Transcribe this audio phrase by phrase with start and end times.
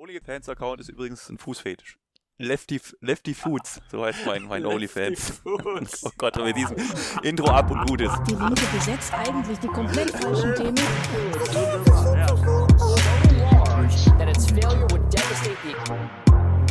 [0.00, 1.98] OnlyFans-Account ist übrigens ein Fußfetisch.
[2.38, 5.42] Lefty, Lefty Foods, so heißt mein, mein OnlyFans.
[5.44, 6.76] oh Gott, und mit diesem
[7.22, 8.14] Intro ab und gut ist.
[8.26, 10.76] Die Linke besetzt eigentlich die komplett falschen Themen.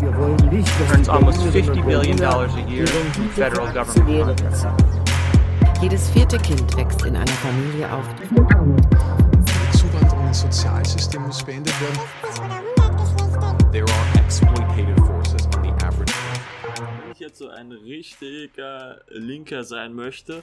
[0.02, 3.72] Wir wollen nicht, dass earns almost Berlinerinnen $50 und billion Berliner a year in federal
[3.72, 4.44] government.
[5.84, 8.06] Jedes vierte Kind wächst in einer Familie auf.
[8.22, 12.69] Die Zuwanderung ins Sozialsystem muss beendet werden.
[13.72, 16.12] There are exploitative forces on the average.
[17.04, 20.42] Wenn ich jetzt so ein richtiger Linker sein möchte,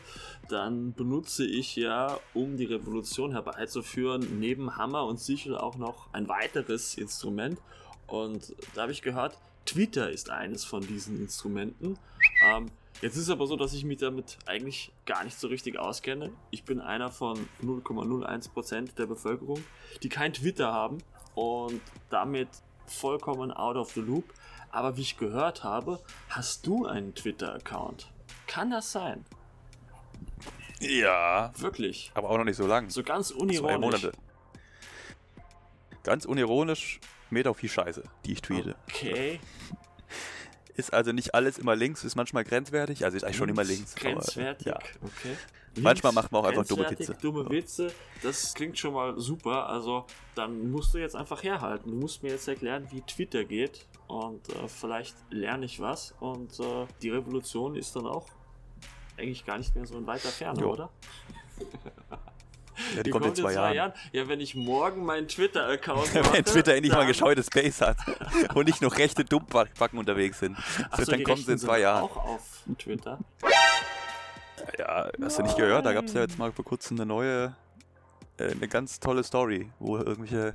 [0.48, 6.28] dann benutze ich ja, um die Revolution herbeizuführen, neben Hammer und Sichel auch noch ein
[6.28, 7.60] weiteres Instrument.
[8.06, 11.98] Und da habe ich gehört, Twitter ist eines von diesen Instrumenten.
[12.44, 12.66] Ähm,
[13.02, 16.30] jetzt ist es aber so, dass ich mich damit eigentlich gar nicht so richtig auskenne.
[16.52, 19.64] Ich bin einer von 0,01% der Bevölkerung,
[20.04, 20.98] die kein Twitter haben
[21.34, 22.48] und damit
[22.90, 24.32] vollkommen out of the loop.
[24.70, 28.10] Aber wie ich gehört habe, hast du einen Twitter-Account.
[28.46, 29.24] Kann das sein?
[30.80, 32.10] Ja, Wirklich?
[32.14, 32.90] aber auch noch nicht so lang.
[32.90, 33.80] So ganz Zwei unironisch.
[33.80, 34.12] Monate.
[36.02, 38.76] Ganz unironisch, Meter viel Scheiße, die ich tweete.
[38.88, 39.40] Okay.
[40.74, 43.04] Ist also nicht alles immer links, ist manchmal grenzwertig.
[43.04, 43.94] Also ist eigentlich schon immer links.
[43.96, 44.66] aber, Grenzwertig.
[44.66, 44.78] ja.
[45.02, 45.36] Okay.
[45.76, 47.14] Manchmal macht man auch einfach dumme Witze.
[47.20, 47.50] Dumme.
[47.50, 49.68] Witze, das klingt schon mal super.
[49.68, 51.90] Also, dann musst du jetzt einfach herhalten.
[51.90, 53.86] Du musst mir jetzt erklären, wie Twitter geht.
[54.08, 56.14] Und äh, vielleicht lerne ich was.
[56.20, 58.26] Und äh, die Revolution ist dann auch
[59.18, 60.72] eigentlich gar nicht mehr so in weiter Ferne, Jo.
[60.72, 60.90] oder?
[62.94, 63.94] Ja, die kommt in zwei Jahren.
[64.12, 66.32] Ja, wenn ich morgen meinen Twitter-Account mache.
[66.34, 67.96] Wenn Twitter endlich mal dann- gescheutes Space hat
[68.54, 70.56] und nicht noch rechte Dummbacken unterwegs sind,
[70.96, 72.04] so, dann die kommen sie in zwei Jahren.
[72.04, 73.18] Auch auf Twitter.
[74.78, 75.86] Ja, hast du nicht gehört?
[75.86, 77.54] Da gab es ja jetzt mal vor kurzem eine neue,
[78.38, 80.54] äh, eine ganz tolle Story, wo irgendwelche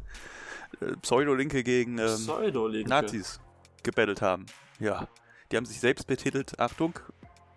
[0.80, 2.90] äh, Pseudolinke gegen ähm, Pseudolinke.
[2.90, 3.40] Nazis
[3.84, 4.46] gebettelt haben.
[4.80, 5.08] Ja,
[5.52, 7.00] die haben sich selbst betitelt, Achtung,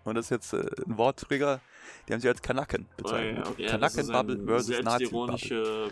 [0.05, 1.59] und das ist jetzt äh, ein Worttrigger,
[2.07, 3.39] die haben sich als Kanaken bezeichnet.
[3.39, 5.91] Okay, okay, ja, ist Kanaken-Bubble versus Nazi-Bubble.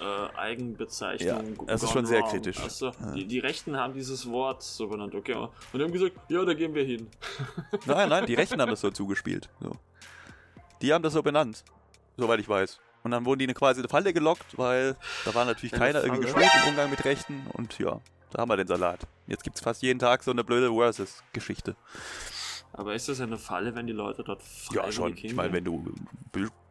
[0.00, 1.56] Äh, Eigenbezeichnung.
[1.60, 2.30] Ja, das ist schon sehr wrong.
[2.30, 2.58] kritisch.
[2.60, 3.12] Achso, Ja.
[3.12, 5.34] die, die Rechten haben dieses Wort so benannt, okay.
[5.34, 7.08] Und die haben gesagt, ja, da gehen wir hin.
[7.86, 9.48] Nein, nein, die Rechten haben das so zugespielt.
[9.60, 9.72] So.
[10.82, 11.64] Die haben das so benannt,
[12.16, 12.78] soweit ich weiß.
[13.04, 16.02] Und dann wurden die in quasi eine Falle gelockt, weil da war natürlich Eine keiner
[16.04, 18.00] irgendwie geschult im Umgang mit Rechten und ja,
[18.30, 19.06] da haben wir den Salat.
[19.26, 21.76] Jetzt gibt es fast jeden Tag so eine blöde Versus-Geschichte.
[22.72, 24.42] Aber ist das eine Falle, wenn die Leute dort
[24.72, 25.12] Ja, freiwillig schon.
[25.14, 25.36] Ich hingehen?
[25.36, 25.92] meine, wenn du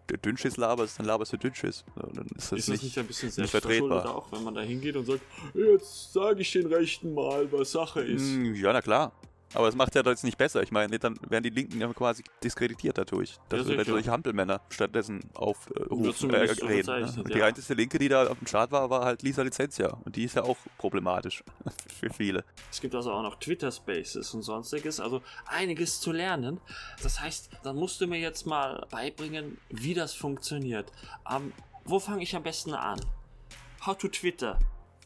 [0.07, 1.83] Dünnschiss laberst, dann laberst du Dünnschiss.
[1.95, 4.15] Dann ist das, ist das nicht, nicht ein bisschen nicht selbstverschuldet vertretbar.
[4.15, 5.21] auch, wenn man da hingeht und sagt,
[5.53, 8.21] jetzt sage ich den Rechten mal, was Sache ist.
[8.23, 9.11] Mm, Ja, na klar.
[9.53, 10.61] Aber es macht ja jetzt nicht besser.
[10.61, 13.37] Ich meine, dann werden die Linken ja quasi diskreditiert dadurch.
[13.49, 17.01] Dass Ja, solche Hampelmänner stattdessen aufrufen, äh, zumindest so reden.
[17.01, 17.23] Ne?
[17.23, 17.45] Die ja.
[17.45, 19.97] einzige Linke, die da auf dem Start war, war halt Lisa Licentia.
[20.03, 21.43] Und die ist ja auch problematisch
[21.99, 22.43] für viele.
[22.71, 26.59] Es gibt also auch noch Twitter Spaces und sonstiges, also einiges zu lernen.
[27.01, 30.91] Das heißt, dann musst du mir jetzt mal beibringen, wie das funktioniert.
[31.29, 31.53] Ähm,
[31.85, 32.99] wo fange ich am besten an?
[33.85, 34.59] How to Twitter.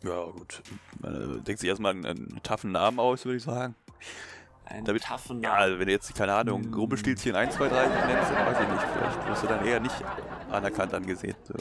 [0.04, 0.64] Ja, gut.
[1.00, 3.76] Man äh, denkt sich erstmal einen, einen taffen Namen aus, würde ich sagen.
[4.66, 8.32] Ein Damit- taffen Ja, also wenn du jetzt, keine Ahnung, Rumpelstilzchen 1, 2, 3 nennst,
[8.32, 8.84] dann weiß ich nicht.
[8.94, 9.96] Vielleicht wirst du dann eher nicht
[10.50, 11.36] anerkannt angesehen.
[11.44, 11.56] So.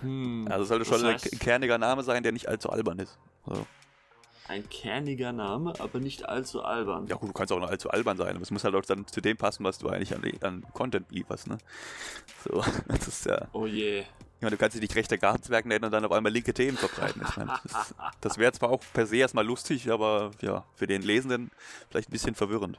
[0.00, 2.98] Hm, Also es sollte schon Das ein heißt- kerniger Name sein, der nicht allzu albern
[2.98, 3.16] ist.
[3.46, 3.66] So.
[4.46, 7.06] ein kerniger Name, aber nicht allzu albern.
[7.06, 9.06] Ja gut, du kannst auch noch allzu albern sein, aber es muss halt auch dann
[9.06, 11.56] zu dem passen, was du eigentlich an, an Content lieferst, ne?
[12.44, 13.48] So, das ist ja...
[13.54, 14.04] Oh je.
[14.44, 16.76] Ich meine, du kannst dich nicht rechter Gartenzwerg nennen und dann auf einmal linke Themen
[16.76, 17.22] verbreiten.
[17.26, 21.00] Ich meine, das, das wäre zwar auch per se erstmal lustig, aber ja, für den
[21.00, 21.50] Lesenden
[21.88, 22.78] vielleicht ein bisschen verwirrend.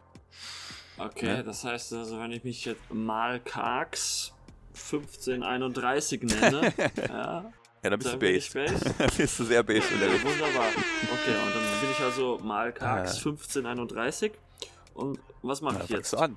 [1.00, 1.42] Okay, Ja.
[1.42, 4.32] das heißt also, wenn ich mich jetzt mal Karks
[4.76, 7.52] 1531 nenne, ja,
[7.82, 8.56] Ja, dann bist Dann du based.
[9.00, 10.24] dann bist du sehr based unterwegs.
[10.24, 10.68] Wunderbar.
[10.68, 13.30] Okay, und dann bin ich also mal Karks Äh.
[13.30, 14.34] 1531.
[14.94, 16.14] Und was mache Na, ich jetzt?
[16.14, 16.36] du an.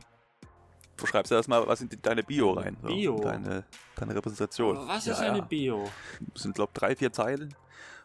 [0.99, 2.77] Du schreibst ja erstmal was in deine Bio rein.
[2.83, 3.21] So, Bio?
[3.21, 3.65] Deine,
[3.95, 4.77] deine Repräsentation.
[4.77, 5.45] Aber was ja, ist eine ja.
[5.45, 5.89] Bio?
[6.35, 7.55] Das sind, glaube drei, vier Zeilen,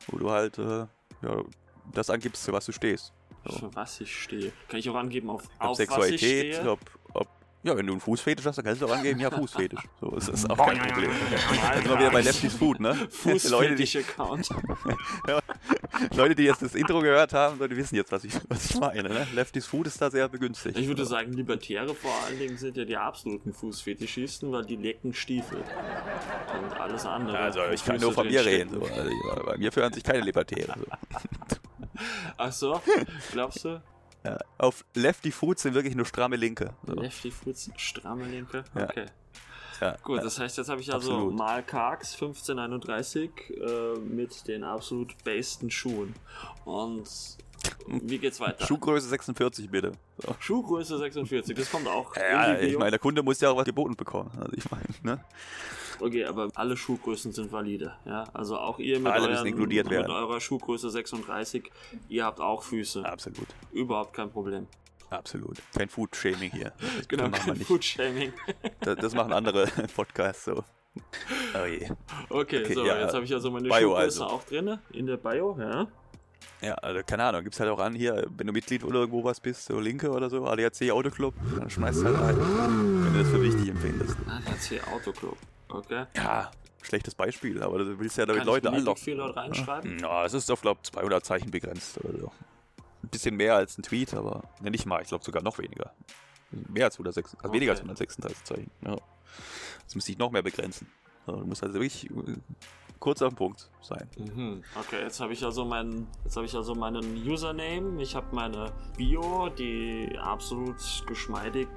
[0.07, 0.85] wo du halt äh,
[1.23, 1.43] ja,
[1.91, 3.11] das angibst, für was du stehst.
[3.45, 3.57] So.
[3.57, 4.53] Für was ich stehe.
[4.67, 6.71] Kann ich auch angeben, auf, Ob auf was ich Sexualität, stehe?
[6.71, 6.79] ob,
[7.63, 9.79] ja, wenn du einen Fußfetisch hast, dann kannst du auch angeben, ja, Fußfetisch.
[10.01, 11.11] So, das ist auch kein Problem.
[11.31, 12.89] Jetzt sind wir wieder bei Lefty's Food, ne?
[12.89, 14.49] Leute, die, Fußfetisch-Account.
[16.15, 19.07] Leute, die jetzt das Intro gehört haben, die wissen jetzt, was ich, was ich meine,
[19.07, 19.27] ne?
[19.33, 20.77] Lefty's Food ist da sehr begünstigt.
[20.77, 25.13] Ich würde sagen, Libertäre vor allen Dingen sind ja die absoluten Fußfetischisten, weil die lecken
[25.13, 25.59] Stiefel.
[25.59, 27.37] Und alles andere.
[27.37, 28.71] Also, ich kann Füße nur von mir reden.
[28.73, 28.81] So.
[28.81, 30.75] Also, bei mir führen sich keine Libertäre.
[30.77, 30.85] So.
[32.37, 32.81] Ach so,
[33.31, 33.81] glaubst du?
[34.23, 36.73] Ja, auf Lefty Food sind wirklich nur stramme Linke.
[36.85, 36.93] So.
[36.93, 38.63] Lefty Foods, stramme Linke?
[38.75, 38.83] Ja.
[38.85, 39.05] Okay.
[39.81, 40.23] Ja, Gut, ja.
[40.23, 41.35] das heißt, jetzt habe ich also Absolut.
[41.35, 46.15] mal Karks 1531 äh, mit den absolut besten Schuhen.
[46.63, 47.09] Und
[47.87, 48.65] wie geht's weiter?
[48.65, 49.93] Schuhgröße 46 bitte.
[50.17, 50.35] So.
[50.39, 52.15] Schuhgröße 46, das kommt auch.
[52.15, 54.31] Ja, ich meine, der Kunde muss ja auch was geboten bekommen.
[54.39, 55.23] Also ich meine, ne?
[55.99, 57.93] Okay, aber alle Schuhgrößen sind valide.
[58.05, 58.25] Ja?
[58.33, 60.11] Also auch ihr mit, Alle euren, inkludiert mit werden.
[60.11, 61.71] eurer Schuhgröße 36,
[62.09, 63.03] ihr habt auch Füße.
[63.05, 63.47] Absolut.
[63.71, 64.67] Überhaupt kein Problem.
[65.09, 65.57] Absolut.
[65.77, 66.73] Kein Food-Shaming hier.
[66.97, 67.65] Das Genau, machen wir kein.
[67.65, 68.33] Foodshaming.
[68.81, 70.63] Das, das machen andere Podcasts so.
[71.55, 71.89] Oh je.
[72.29, 74.25] Okay, Okay, so, ja, jetzt habe ich also meine Bio Schuhgröße also.
[74.25, 75.87] auch drin, in der Bio, ja.
[76.61, 79.39] Ja, also keine Ahnung, gibt's halt auch an hier, wenn du Mitglied oder irgendwo was
[79.41, 82.37] bist, so Linke oder so, ADAC Autoclub, dann schmeißt halt ein,
[83.05, 84.15] wenn du das für wichtig empfindest.
[84.27, 85.37] ADAC Autoclub,
[85.73, 86.05] okay.
[86.15, 89.03] Ja, schlechtes Beispiel, aber du willst ja damit Kann Leute ich anlocken.
[89.03, 89.99] viel dort reinschreiben?
[89.99, 92.31] Ja, es ist auf, glaube 200 Zeichen begrenzt oder so.
[93.03, 95.93] Ein bisschen mehr als ein Tweet, aber ne, nicht mal, ich glaube sogar noch weniger.
[96.51, 97.87] Mehr als 106, also weniger als Okay.
[97.89, 98.71] 136 Zeichen.
[98.85, 98.97] Ja.
[99.85, 100.87] Das müsste ich noch mehr begrenzen.
[101.25, 102.35] Du musst also wirklich äh,
[102.99, 104.07] kurz auf den Punkt sein.
[104.17, 104.63] Mhm.
[104.79, 108.71] Okay, jetzt habe ich also meinen, jetzt habe ich also meinen Username, ich habe meine
[108.97, 110.75] Bio, die absolut
[111.07, 111.67] geschmeidig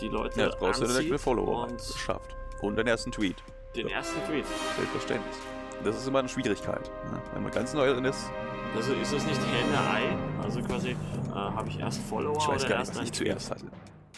[0.00, 2.36] die Leute Ja, jetzt brauchst du anzieht eine Follower und schafft.
[2.60, 3.36] Und den ersten Tweet.
[3.74, 4.44] den ersten Tweet.
[4.76, 5.36] Selbstverständlich.
[5.84, 6.90] Das ist immer eine Schwierigkeit.
[7.10, 7.22] Ne?
[7.32, 8.30] Wenn man ganz neu drin ist,
[8.76, 10.16] Also ist das nicht Henne-Ei?
[10.42, 13.50] Also quasi, äh, habe ich erst Follower ich weiß oder gar nicht, was ich zuerst
[13.50, 13.66] hatte.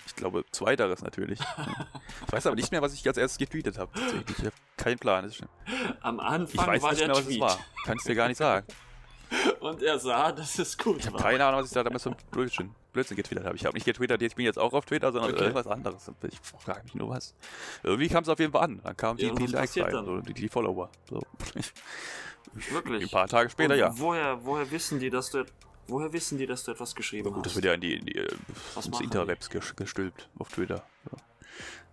[0.07, 1.39] Ich glaube, zweiteres natürlich.
[2.27, 3.91] ich weiß aber nicht mehr, was ich als erstes getweetet habe.
[4.29, 5.31] Ich habe keinen Plan.
[6.01, 7.59] Am Ich Anfang weiß war nicht der mehr, was Tweet es war.
[7.85, 8.67] Kannst dir gar nicht sagen.
[9.61, 11.23] und er sah, dass es gut Ich habe war.
[11.31, 13.57] keine Ahnung, was ich da damals für Blödsinn, Blödsinn getwittert habe.
[13.57, 15.43] Ich habe nicht getwittert, ich bin jetzt auch auf Twitter, sondern Okay.
[15.43, 16.11] irgendwas anderes.
[16.29, 17.35] Ich frage mich nur was.
[17.83, 18.81] Irgendwie kam es auf jeden Fall an.
[18.83, 20.91] Dann kamen die, Ja, die Likes rein, so, die, die Follower.
[21.09, 21.21] So.
[22.71, 23.05] Wirklich.
[23.05, 23.91] Ein paar Tage später, Und ja.
[23.99, 25.45] Woher, woher wissen die, dass du
[25.87, 27.57] woher wissen die, dass du etwas geschrieben Gut, das hast?
[27.57, 28.29] wird ja in die, in die äh,
[28.75, 30.85] Was ins Interwebs ges- gestülpt auf Twitter.
[31.11, 31.19] Ja.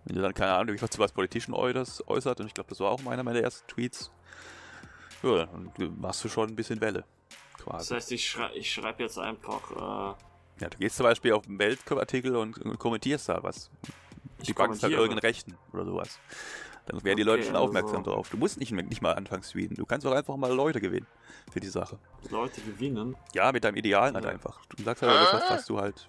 [0.04, 2.90] Wenn du dann, keine Ahnung, was zu was Politischen äußert, und ich glaube, das war
[2.90, 4.10] auch einer meiner ersten Tweets,
[5.24, 7.04] ja, dann machst du schon ein bisschen Welle.
[7.68, 7.94] Das Quasi.
[7.94, 11.58] heißt, ich, schrei ich schreibe jetzt einfach, äh, Ja, du gehst zum Beispiel auf den
[11.58, 13.70] Weltartikel und, und kommentierst da was.
[14.38, 16.18] ich Die packen es halt irgendeinen Rechten oder sowas.
[16.86, 18.30] Dann werden die Okay, Leute schon aufmerksam also- drauf.
[18.30, 19.74] Du musst nicht, nicht mal anfangen zu tweeten.
[19.74, 21.06] Du kannst auch einfach mal Leute gewinnen
[21.52, 21.98] für die Sache.
[22.30, 23.14] Leute gewinnen.
[23.34, 24.30] Ja, mit deinem Idealen halt Ja.
[24.30, 24.64] einfach.
[24.74, 26.08] Du sagst halt das, was, was du halt.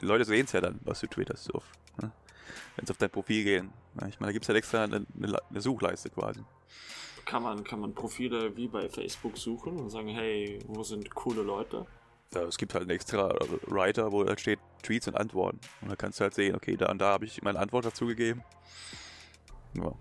[0.00, 1.44] Die Leute sehen es ja dann, was du twitterst.
[1.44, 1.62] So.
[2.02, 2.10] Ne?
[2.74, 3.72] Wenn sie auf dein Profil gehen.
[4.08, 6.40] Ich meine, da gibt es halt extra eine, eine, eine Suchleiste quasi.
[7.26, 11.42] Kann man, kann man Profile wie bei Facebook suchen und sagen, hey, wo sind coole
[11.42, 11.84] Leute?
[12.32, 13.34] Ja, es gibt halt einen extra
[13.66, 15.60] Writer, wo halt steht Tweets und Antworten.
[15.82, 18.06] Und da kannst du halt sehen, okay, da und da habe ich meine Antwort dazu
[18.06, 18.42] gegeben.
[19.74, 19.92] Ja.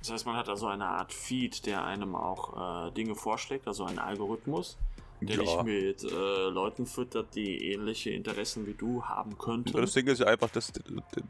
[0.00, 3.84] Das heißt, man hat also eine Art Feed, der einem auch äh, Dinge vorschlägt, also
[3.84, 4.78] einen Algorithmus,
[5.20, 5.62] der Ja.
[5.62, 9.74] dich mit äh, Leuten füttert, die ähnliche Interessen wie du haben könnten.
[9.74, 10.72] Ja, Das Ding ist ja einfach, dass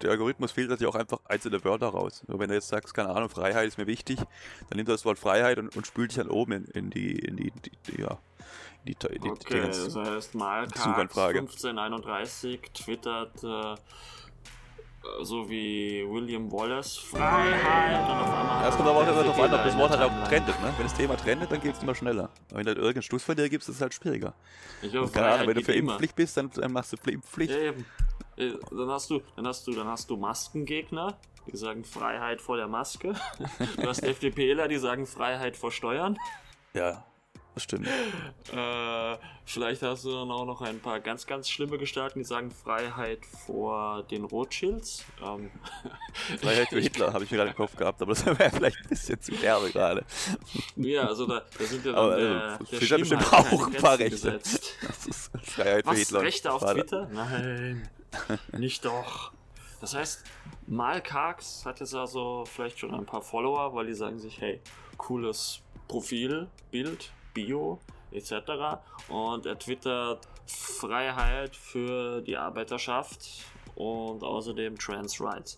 [0.02, 2.23] der Algorithmus filtert ja auch einfach einzelne Wörter raus.
[2.26, 5.05] Nur wenn du jetzt sagst, keine Ahnung, Freiheit ist mir wichtig, dann nimmt er das
[5.05, 8.00] Wort Freiheit und, und spült dich dann oben in, in die, in die, die, die,
[8.02, 8.19] ja,
[8.85, 9.85] in die, in die Okay, Dingens.
[9.85, 11.38] das heißt, Suchanfrage.
[11.40, 13.75] 1531 twittert äh,
[15.23, 18.48] so wie William Wallace Freiheit und auf einmal.
[18.79, 20.61] Kommt aber auch hat er darauf an, ob das Wort halt auch trendet.
[20.61, 20.73] Ne?
[20.77, 22.31] Wenn das Thema trendet, dann geht es immer schneller.
[22.49, 24.35] Aber wenn du halt irgendeinen Schluss von dir gibst, ist es halt schwieriger.
[24.83, 25.93] Ich glaube, keine Ahnung, wenn du für immer.
[25.95, 27.53] Impfpflicht bist, dann, dann machst du Impfpflicht.
[27.53, 27.85] Ja, eben.
[28.37, 31.19] Äh, Dann hast du, dann hast du, dann hast du Maskengegner,
[31.51, 33.15] die sagen Freiheit vor der Maske.
[33.79, 36.17] Du hast FDPler, die sagen Freiheit vor Steuern.
[36.73, 37.05] Ja,
[37.63, 37.87] stimmt.
[37.87, 42.50] Äh, vielleicht hast du dann auch noch ein paar ganz, ganz schlimme Gestalten, die sagen
[42.50, 45.05] Freiheit vor den Rothschilds.
[45.25, 45.50] Ähm,
[46.41, 48.88] Freiheit für Hitler habe ich mir gerade im Kopf gehabt, aber das wäre vielleicht ein
[48.88, 50.05] bisschen zu derbe gerade.
[50.77, 53.73] ja, also da, da sind ja dann Aber der, also, der Twitter bestimmt auch ein
[53.75, 54.11] paar Rechte.
[54.11, 54.75] gesetzt.
[54.87, 55.99] Das ist Freiheit für Was?
[55.99, 56.21] Hitler.
[56.23, 57.09] Rechte auf Twitter?
[57.12, 57.88] Nein,
[58.57, 59.33] nicht doch.
[59.81, 60.25] Das heißt,
[60.67, 64.61] Malkarks hat jetzt also vielleicht schon ein paar Follower, weil die sagen sich, hey,
[64.97, 67.78] cooles Profil, Bild, Bio,
[68.11, 68.33] etc.
[69.09, 73.45] Und er twittert Freiheit für die Arbeiterschaft
[73.76, 75.57] und außerdem Trans Rights.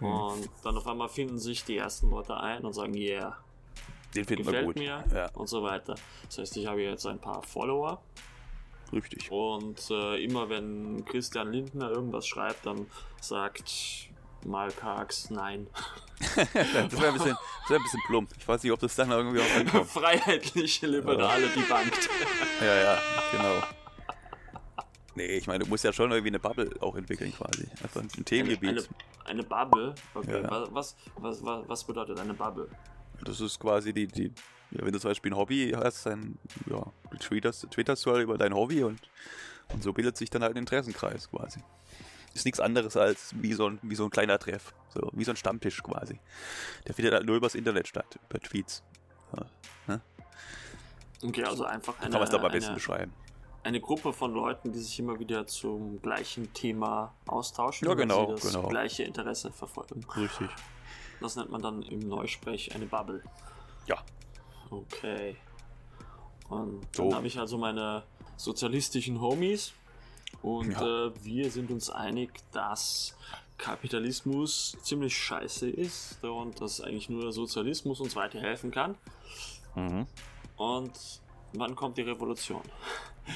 [0.00, 0.06] Hm.
[0.06, 3.36] Und dann auf einmal finden sich die ersten Leute ein und sagen, yeah,
[4.14, 4.76] Den finden wir gefällt gut.
[4.76, 5.94] mir Ja, und so weiter.
[6.26, 8.02] Das heißt, ich habe jetzt ein paar Follower
[8.92, 9.30] richtig.
[9.30, 12.86] und äh, immer wenn Christian Lindner irgendwas schreibt, dann
[13.20, 14.10] sagt
[14.44, 15.66] Malkarks nein.
[16.36, 18.30] Das wäre ein, bisschen- das wär ein bisschen plump.
[18.38, 19.86] Ich weiß nicht, ob das dann irgendwie auch ankommt.
[19.90, 22.08] Freiheitliche Liberale debunked.
[22.60, 22.98] Ja, ja,
[23.32, 23.62] genau.
[25.14, 27.64] Nee, ich meine, du musst ja schon irgendwie eine Bubble auch entwickeln quasi.
[27.82, 28.88] Einfach ein Eine, Themengebiet.
[29.24, 29.94] eine Bubble.
[30.14, 30.50] Okay, Ja.
[30.72, 32.68] was, was, was, was bedeutet eine Bubble?
[33.24, 34.32] Das ist quasi die, die
[34.70, 36.38] ja, wenn du zum Beispiel ein Hobby hast, dann
[36.70, 36.82] ja,
[37.20, 38.98] twitterst, twitterst du halt über dein Hobby und,
[39.74, 41.60] und so bildet sich dann halt ein Interessenkreis quasi.
[42.34, 44.72] Ist nichts anderes als wie so ein, wie so ein kleiner Treff.
[44.94, 46.18] So, wie so ein Stammtisch quasi.
[46.86, 48.82] Der findet halt nur übers Internet statt, über Tweets.
[49.36, 50.00] Ja,
[51.24, 53.12] Okay, also einfach kann eine, man es doch mal ein bisschen eine, beschreiben.
[53.62, 58.26] eine Gruppe von Leuten, die sich immer wieder zum gleichen Thema austauschen, Ja, weil genau,
[58.36, 58.68] sie das genau.
[58.68, 60.04] gleiche Interesse verfolgen.
[60.16, 60.50] Richtig.
[61.20, 63.22] Das nennt man dann im Neusprech eine Bubble.
[63.86, 64.02] Ja.
[64.70, 65.36] Okay.
[66.48, 67.04] Und So.
[67.04, 68.02] dann habe ich also meine
[68.36, 69.72] sozialistischen Homies
[70.40, 71.06] und Ja.
[71.06, 73.16] äh, wir sind uns einig, dass
[73.58, 78.96] Kapitalismus ziemlich scheiße ist und dass eigentlich nur Sozialismus uns weiterhelfen kann.
[79.74, 80.06] Mhm.
[80.56, 80.92] Und
[81.52, 82.62] wann kommt die Revolution?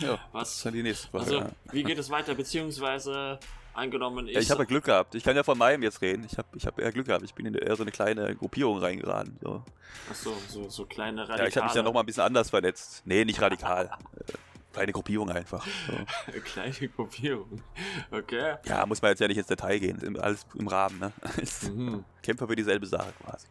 [0.00, 0.56] Ja, das Was?
[0.56, 1.24] ist dann die nächste Frage.
[1.24, 1.50] Also, ja.
[1.70, 2.34] wie geht es weiter?
[2.34, 3.38] Beziehungsweise
[3.74, 5.14] angenommen, ich, Ja, ich habe ja Glück gehabt.
[5.14, 6.24] Ich kann ja von meinem jetzt reden.
[6.24, 7.22] Ich habe ich hab eher Glück gehabt.
[7.24, 9.38] Ich bin in eher so eine kleine Gruppierung reingeraten.
[9.42, 9.62] So.
[10.10, 11.42] Achso, so, so kleine Radikale.
[11.42, 13.02] Ja, ich habe mich ja noch mal ein bisschen anders vernetzt.
[13.04, 13.90] Nee, nicht radikal.
[14.76, 15.66] Kleine Gruppierung einfach.
[15.86, 15.92] So.
[16.44, 17.62] kleine Gruppierung.
[18.10, 18.56] Okay.
[18.64, 19.98] Ja, muss man jetzt ja nicht ins Detail gehen.
[20.00, 20.98] Im- alles im Rahmen.
[20.98, 21.12] Ne?
[21.72, 22.04] Mhm.
[22.22, 23.46] Kämpfer für dieselbe Sache quasi.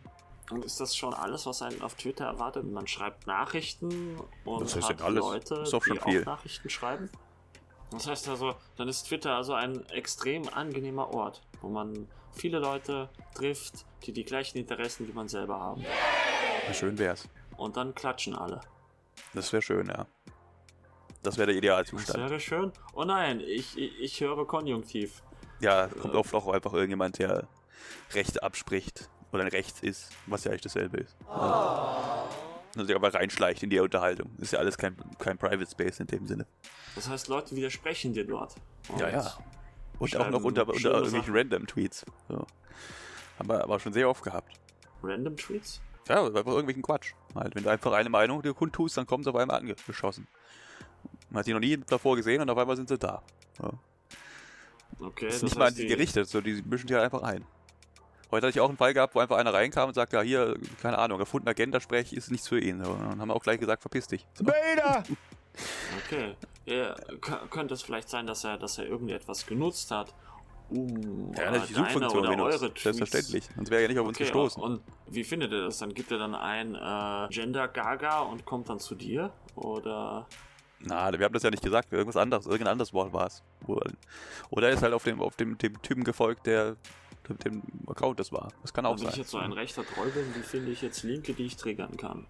[0.51, 2.63] Und ist das schon alles, was einen auf Twitter erwartet?
[2.71, 5.19] Man schreibt Nachrichten und Das heißt hat alles.
[5.23, 6.21] Leute, Ist doch schon die viel.
[6.21, 7.09] auch Nachrichten schreiben?
[7.89, 13.09] Das heißt also, dann ist Twitter also ein extrem angenehmer Ort, wo man viele Leute
[13.33, 15.81] trifft, die die gleichen Interessen wie man selber haben.
[16.67, 17.27] Ja, schön wär's.
[17.57, 18.61] Und dann klatschen alle.
[19.33, 20.05] Das wäre schön, ja.
[21.25, 22.19] Das wäre der Das Idealzustand.
[22.29, 22.71] wäre schön.
[22.93, 25.21] Oh nein, ich, ich, ich höre Konjunktiv.
[25.59, 27.47] Ja, kommt oft auch einfach irgendjemand, der
[28.13, 31.15] Rechte abspricht oder ein Rechts ist, was ja eigentlich dasselbe ist.
[31.27, 32.23] Ja.
[32.77, 34.35] Und sich aber reinschleicht in die Unterhaltung.
[34.37, 36.45] Ist ja alles kein, kein Private Space in dem Sinne.
[36.95, 38.55] Das heißt, Leute widersprechen dir dort.
[38.89, 39.37] Und Ja, ja.
[39.97, 41.35] Und auch noch unter, unter irgendwelchen Sachen.
[41.35, 42.05] Random-Tweets.
[42.27, 42.45] So.
[43.39, 44.51] Haben wir aber schon sehr oft gehabt.
[45.01, 45.81] Random Tweets?
[46.07, 47.13] Ja, einfach irgendwelchen Quatsch.
[47.33, 50.27] Halt, wenn du einfach eine Meinung dir kundtust, dann kommen sie auf einmal angeschossen.
[51.29, 53.21] Man hat die noch nie davor gesehen und auf einmal sind sie da.
[53.61, 53.71] Ja.
[54.99, 57.05] Okay, Das ist das nicht mal an die die- gerichtet, so, die mischen sich halt
[57.05, 57.43] einfach ein.
[58.31, 60.57] Heute hatte ich auch einen Fall gehabt, wo einfach einer reinkam und sagte, ja, hier,
[60.81, 62.81] keine Ahnung, erfundener Agenda-Sprech ist nichts für ihn.
[62.83, 64.25] Und dann haben wir auch gleich gesagt, verpiss dich.
[64.33, 64.45] So.
[66.05, 66.35] Okay.
[66.65, 66.95] Ja,
[67.49, 70.13] könnte es vielleicht sein, dass er, dass er irgendetwas genutzt hat,
[70.69, 72.55] um Ja, natürlich die deine Suchfunktion oder genutzt.
[72.61, 72.83] eure Tweets...
[72.83, 73.49] Selbstverständlich.
[73.55, 74.61] Sonst wäre er ja nicht auf uns Okay, gestoßen.
[74.61, 75.77] und wie findet er das?
[75.77, 79.31] Dann gibt er dann ein äh, Gender Gaga und kommt dann zu dir?
[79.55, 80.27] Oder
[80.79, 83.43] Na, wir haben das ja nicht gesagt, irgendwas anderes, irgendein anderes Wort war es.
[84.49, 86.75] Oder er ist halt auf dem, auf dem, dem Typen gefolgt, der
[87.27, 88.49] dem, dem Account das war.
[88.61, 89.19] Das kann auch wenn ich sein.
[89.19, 92.27] jetzt so ein rechter Troll bin, wie finde ich jetzt Linke, die ich triggern kann?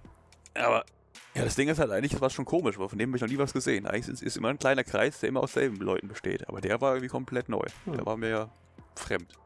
[0.53, 0.85] Aber
[1.33, 3.29] ja, das Ding ist halt eigentlich was schon komisch, weil von dem habe ich noch
[3.29, 3.85] nie was gesehen.
[3.85, 6.47] Eigentlich ist es immer ein kleiner Kreis, der immer aus selben Leuten besteht.
[6.47, 7.65] Aber der war irgendwie komplett neu.
[7.85, 7.93] Hm.
[7.93, 8.49] Der war mir ja
[8.95, 9.37] fremd.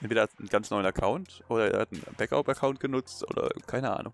[0.00, 3.94] Entweder hat er einen ganz neuen Account oder er hat einen Backup-Account genutzt oder keine
[3.94, 4.12] Ahnung.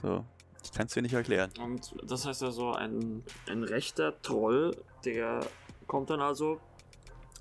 [0.00, 0.24] So,
[0.64, 1.50] ich kann es dir nicht erklären.
[1.60, 5.46] Und das heißt also, ein, ein rechter Troll, der
[5.86, 6.60] kommt dann also,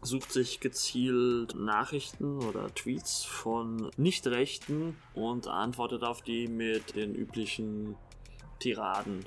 [0.01, 7.95] sucht sich gezielt Nachrichten oder Tweets von Nicht-Rechten und antwortet auf die mit den üblichen
[8.59, 9.25] Tiraden.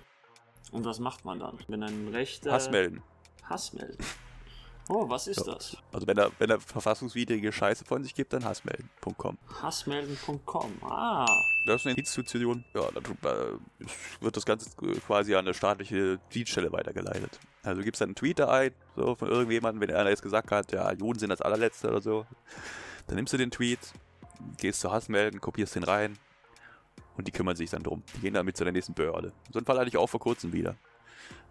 [0.72, 1.58] Und was macht man dann?
[1.68, 2.52] Wenn ein rechter...
[2.52, 3.02] Hass melden.
[3.44, 3.98] Hass melden.
[4.88, 5.55] Oh, was ist Ja.
[5.55, 5.76] das?
[5.93, 9.38] Also wenn er, wenn er verfassungswidrige Scheiße von sich gibt, dann hassmelden.com.
[9.62, 10.73] Hassmelden.com.
[10.83, 11.26] Ah,
[11.67, 12.64] Das ist eine Institution.
[12.75, 13.00] Ja, da
[13.31, 13.57] äh,
[14.21, 14.71] wird das Ganze
[15.07, 17.38] quasi an eine staatliche Dienststelle weitergeleitet.
[17.62, 20.50] Also du gibst dann einen Tweet da ein, so von irgendjemandem, wenn einer jetzt gesagt
[20.50, 22.26] hat, ja, Juden sind das allerletzte oder so.
[23.07, 23.79] Dann nimmst du den Tweet,
[24.59, 26.19] gehst zu Hassmelden, kopierst den rein
[27.17, 28.03] und die kümmern sich dann drum.
[28.17, 29.33] Die gehen dann mit zu der nächsten Behörde.
[29.50, 30.76] So einen Fall hatte ich auch vor kurzem wieder.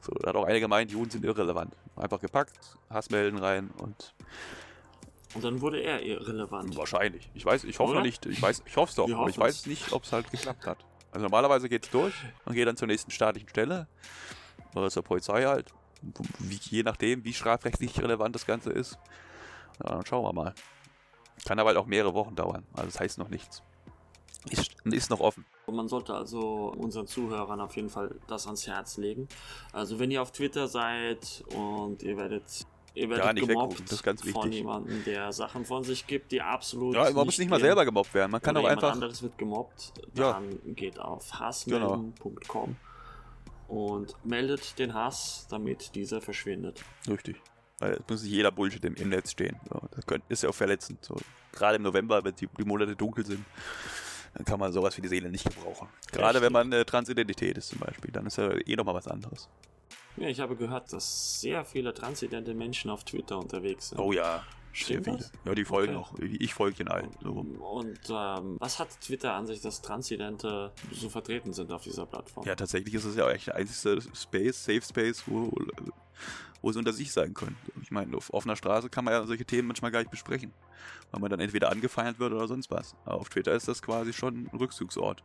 [0.02, 1.76] So, da hat auch einer gemeint, Juden sind irrelevant.
[1.96, 2.58] Einfach gepackt,
[2.90, 4.14] Hassmelden rein und
[5.36, 6.78] und dann wurde er irrelevant.
[6.78, 7.30] Wahrscheinlich.
[7.34, 8.02] Ich weiß, ich hoffe Oder?
[8.02, 8.26] nicht.
[8.26, 10.68] Ich weiß, ich hoffe es doch, Wir aber ich weiß nicht, ob es halt geklappt
[10.68, 10.86] hat.
[11.12, 12.14] Also normalerweise geht es durch
[12.46, 13.88] und geht dann zur nächsten staatlichen Stelle
[14.76, 15.74] oder zur Polizei halt.
[16.40, 18.98] Wie, je nachdem, wie strafrechtlich relevant das Ganze ist.
[19.84, 20.54] Ja, dann schauen wir mal.
[21.46, 22.66] Kann aber halt auch mehrere Wochen dauern.
[22.74, 23.64] Also das heißt noch nichts.
[24.50, 25.46] Ist, ist noch offen.
[25.72, 29.28] Man sollte also unseren Zuhörern auf jeden Fall das ans Herz legen.
[29.72, 32.44] Also wenn ihr auf Twitter seid und ihr werdet,
[32.94, 34.54] ihr werdet Ja, nicht gemobbt weggucken, das ist ganz von wichtig.
[34.60, 38.14] jemandem, der Sachen von sich gibt, die absolut Ja, man muss nicht mal selber gemobbt
[38.14, 38.32] werden.
[38.32, 38.94] Man kann auch jemand einfach.
[38.94, 40.34] anderes wird gemobbt, Ja.
[40.34, 42.76] dann geht auf hassmelden.com
[43.68, 46.84] und meldet den Hass, damit dieser verschwindet.
[47.08, 47.42] Richtig.
[47.80, 49.60] Weil es muss nicht jeder Bullshit im, Netz stehen.
[49.70, 51.04] So, das ist ja auch verletzend.
[51.04, 51.16] So.
[51.54, 53.44] Gerade im November, wenn die, die Monate dunkel sind,
[54.34, 55.88] dann kann man sowas für die Seele nicht gebrauchen.
[56.12, 59.50] Gerade wenn man äh, Transidentität ist zum Beispiel, dann ist ja eh nochmal was anderes.
[60.18, 64.00] Ja, ich habe gehört, dass sehr viele transidente Menschen auf Twitter unterwegs sind.
[64.00, 65.18] Oh ja, sehr Stimmt viele.
[65.18, 65.32] das?
[65.46, 66.04] Ja, die folgen Okay.
[66.04, 66.20] auch.
[66.20, 67.12] Ich, ich folge den allen.
[67.22, 67.30] So.
[67.32, 72.46] Und ähm, was hat Twitter an sich, dass Transidente so vertreten sind auf dieser Plattform?
[72.46, 75.52] Ja, tatsächlich ist es ja echt der einzige Space, Safe Space, wo
[76.62, 77.58] wo sie unter sich sein können.
[77.82, 80.54] Ich meine, auf offener Straße kann man ja solche Themen manchmal gar nicht besprechen,
[81.12, 82.96] weil man dann entweder angefeindet wird oder sonst was.
[83.04, 85.22] Aber auf Twitter ist das quasi schon ein Rückzugsort.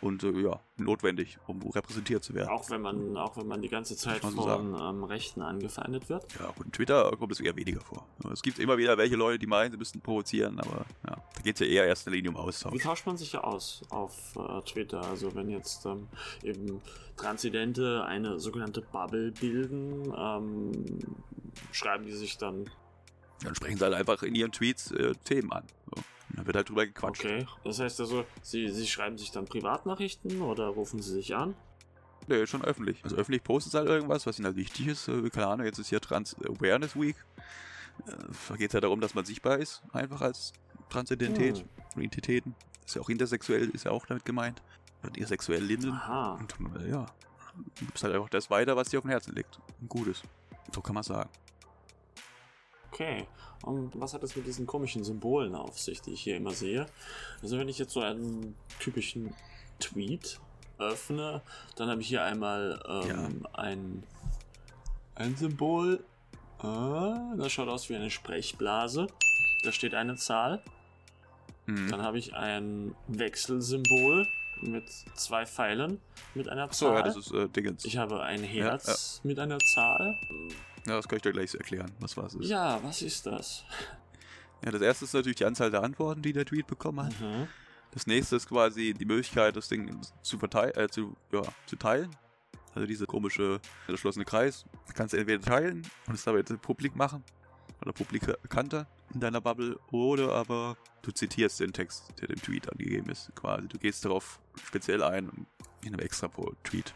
[0.00, 2.50] Und äh, ja, notwendig, um repräsentiert zu werden.
[2.50, 6.08] Auch wenn man, auch wenn man die ganze Zeit man von so ähm, Rechten angefeindet
[6.08, 6.24] wird.
[6.38, 8.06] Ja, gut, in Twitter kommt es eher weniger vor.
[8.32, 11.56] Es gibt immer wieder welche Leute, die meinen, sie müssten provozieren, aber ja, da geht
[11.56, 12.82] es ja eher in erster Linie um Wie Austausch.
[12.82, 15.02] tauscht man sich ja aus auf äh, Twitter?
[15.02, 16.06] Also wenn jetzt ähm,
[16.44, 16.80] eben
[17.16, 20.98] Transidente eine sogenannte Bubble bilden, ähm,
[21.72, 22.70] schreiben die sich dann,
[23.42, 25.64] Dann sprechen sie halt einfach in ihren Tweets äh, Themen an.
[25.86, 25.92] So.
[25.96, 26.04] Und
[26.38, 27.24] Dann wird halt drüber gequatscht.
[27.24, 31.54] okay, das heißt also, sie, sie schreiben sich dann Privatnachrichten oder rufen sie sich an?
[32.26, 33.02] Nee, schon öffentlich.
[33.04, 35.08] Also öffentlich postet halt irgendwas, was ihnen halt wichtig ist.
[35.08, 37.16] Äh, keine Ahnung, jetzt ist hier Trans Awareness Week.
[38.06, 38.12] Äh,
[38.48, 40.52] Da geht es ja darum, dass man sichtbar ist, einfach als
[40.90, 41.68] Transidentität, Hm.
[42.02, 42.54] Identitäten.
[42.84, 44.62] Ist ja auch intersexuell, ist ja auch damit gemeint.
[45.02, 45.92] Und ihr sexuell Linden.
[45.92, 46.34] Aha.
[46.34, 47.06] Und äh, ja,
[47.78, 49.58] du gibst halt einfach das weiter, was dir auf dem Herzen liegt.
[49.80, 50.22] Ein Gutes.
[50.74, 51.30] So kann man sagen.
[52.92, 53.26] Okay.
[53.62, 56.86] Und was hat es mit diesen komischen Symbolen auf sich, die ich hier immer sehe?
[57.42, 59.34] Also wenn ich jetzt so einen typischen
[59.80, 60.40] Tweet
[60.78, 61.42] öffne,
[61.76, 64.02] dann habe ich hier einmal ähm, ein,
[65.16, 66.04] ein Symbol.
[66.62, 69.06] Äh, das schaut aus wie eine Sprechblase.
[69.64, 70.62] Da steht eine Zahl.
[71.66, 71.90] Mhm.
[71.90, 74.26] Dann habe ich ein Wechselsymbol
[74.62, 76.00] mit zwei Pfeilen
[76.34, 76.94] mit einer So, Zahl.
[76.96, 77.84] ja, das ist äh, Dingens.
[77.84, 80.16] ich habe ein Herz mit einer Zahl.
[80.88, 82.48] Ja, das kann ich dir gleich erklären, was was ist.
[82.48, 83.64] Ja, was ist das?
[84.64, 87.20] Ja, das erste ist natürlich die Anzahl der Antworten, die der Tweet bekommen hat.
[87.20, 87.46] Mhm.
[87.92, 92.10] Das nächste ist quasi die Möglichkeit, das Ding zu, verteilen, äh, zu, ja, zu teilen.
[92.74, 94.64] Also diese komische geschlossene Kreis.
[94.86, 97.24] Du kannst entweder teilen und es dabei publik machen
[97.80, 103.10] oder publikanter in deiner Bubble oder aber du zitierst den Text, der dem Tweet angegeben
[103.10, 103.32] ist.
[103.34, 105.46] Quasi du gehst darauf speziell ein
[105.82, 106.30] in einem extra
[106.64, 106.92] Tweet.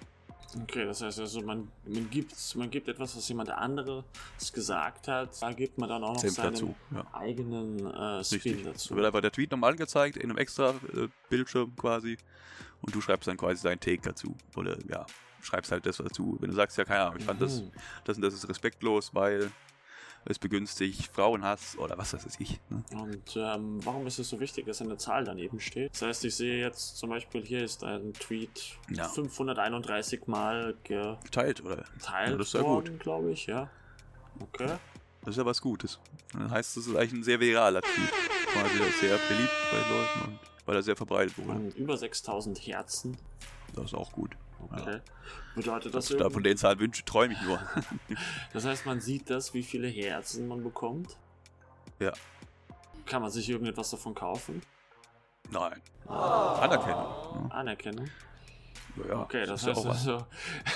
[0.61, 4.05] Okay, das heißt also, man, man, gibt, man gibt etwas, was jemand anderes
[4.53, 6.75] gesagt hat, da gibt man dann auch noch Senf seinen dazu.
[6.95, 7.07] Ja.
[7.13, 8.91] eigenen äh, Spin dazu.
[8.91, 12.19] Da wird einfach der Tweet nochmal angezeigt in einem extra äh, Bildschirm quasi
[12.83, 14.37] und du schreibst dann quasi deinen Take dazu.
[14.57, 15.07] Oder ja,
[15.41, 16.37] schreibst halt das dazu.
[16.41, 17.71] Wenn du sagst, ja, keine Ahnung, ich fand das, Mhm.
[18.05, 19.51] das und das ist respektlos, weil
[20.25, 22.61] es begünstigt Frauenhass oder was weiß ich.
[22.71, 22.83] Ne?
[22.93, 25.93] Und ähm, warum ist es so wichtig, dass eine Zahl daneben steht?
[25.93, 29.09] Das heißt, ich sehe jetzt zum Beispiel, hier ist ein Tweet Ja.
[29.09, 31.85] 531 Mal geteilt Geteilt, oder?
[32.11, 32.69] Ja, das ist ja gut.
[32.69, 33.69] worden, glaube ich, ja.
[34.41, 34.77] Okay.
[35.23, 35.99] Das ist ja was Gutes.
[36.33, 38.13] Dann heißt es, es ist eigentlich ein sehr viraler Tweet.
[38.53, 41.51] Quasi sehr beliebt bei Leuten und weil er sehr verbreitet wurde.
[41.59, 43.17] Und über 6000 Herzen.
[43.75, 44.37] Das ist auch gut.
[44.71, 45.01] Okay.
[45.55, 47.61] Bedeutet das Da von den Zahlen wünsche, träume ich nur.
[48.53, 51.17] Das heißt, man sieht das, wie viele Herzen man bekommt?
[51.99, 52.13] Ja.
[53.07, 54.63] Kann man sich irgendetwas davon kaufen?
[55.51, 55.81] Nein.
[56.07, 57.51] Anerkennung.
[57.51, 58.09] Anerkennung?
[59.09, 60.27] Ja, Okay, das ist ja heißt also,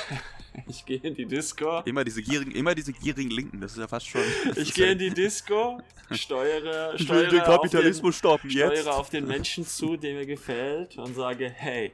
[0.68, 1.81] ich gehe in die Disco.
[1.85, 4.22] Immer diese gierigen, immer diese gierigen Linken, das ist ja fast schon.
[4.49, 8.51] das Ich gehe in die Disco, steuere, Ich will steuere, den auf den, Kapitalismus stoppen
[8.51, 8.81] jetzt.
[8.81, 11.92] steuere auf den Menschen zu, der mir gefällt und sage, hey.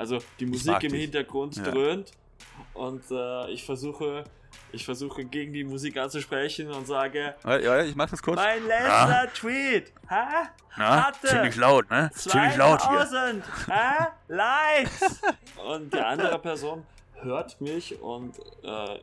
[0.00, 1.02] Also die Musik im dich.
[1.02, 1.62] Hintergrund Ja.
[1.64, 2.10] dröhnt
[2.72, 4.24] und äh, ich versuche,
[4.72, 8.36] ich versuche gegen die Musik anzusprechen und sage, Ja, ja, ich mach das kurz.
[8.36, 10.48] mein letzter Tweet, ha?
[10.78, 12.10] Ja, hatte ziemlich laut, ne?
[12.14, 12.98] Ziemlich laut hier.
[13.06, 14.06] 2000 hä?
[14.28, 15.20] Likes!
[15.68, 16.86] Und die andere Person
[17.22, 18.98] hört mich und äh,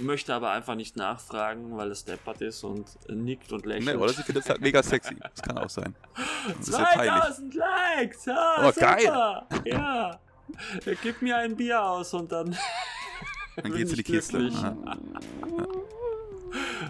[0.00, 3.96] möchte aber einfach nicht nachfragen, weil es deppert ist und nickt und lächelt.
[3.96, 5.16] Nee, oder sie findet es halt mega sexy.
[5.16, 5.94] Das kann auch sein.
[6.58, 7.12] Das ist ja peinlich.
[7.22, 8.24] 2000 Likes!
[8.24, 8.96] Ja, Oh, super.
[8.96, 9.42] geil.
[9.64, 10.20] Ja!
[11.02, 12.56] Gib mir ein Bier aus und dann.
[13.56, 14.50] Dann geht's in die Kiste.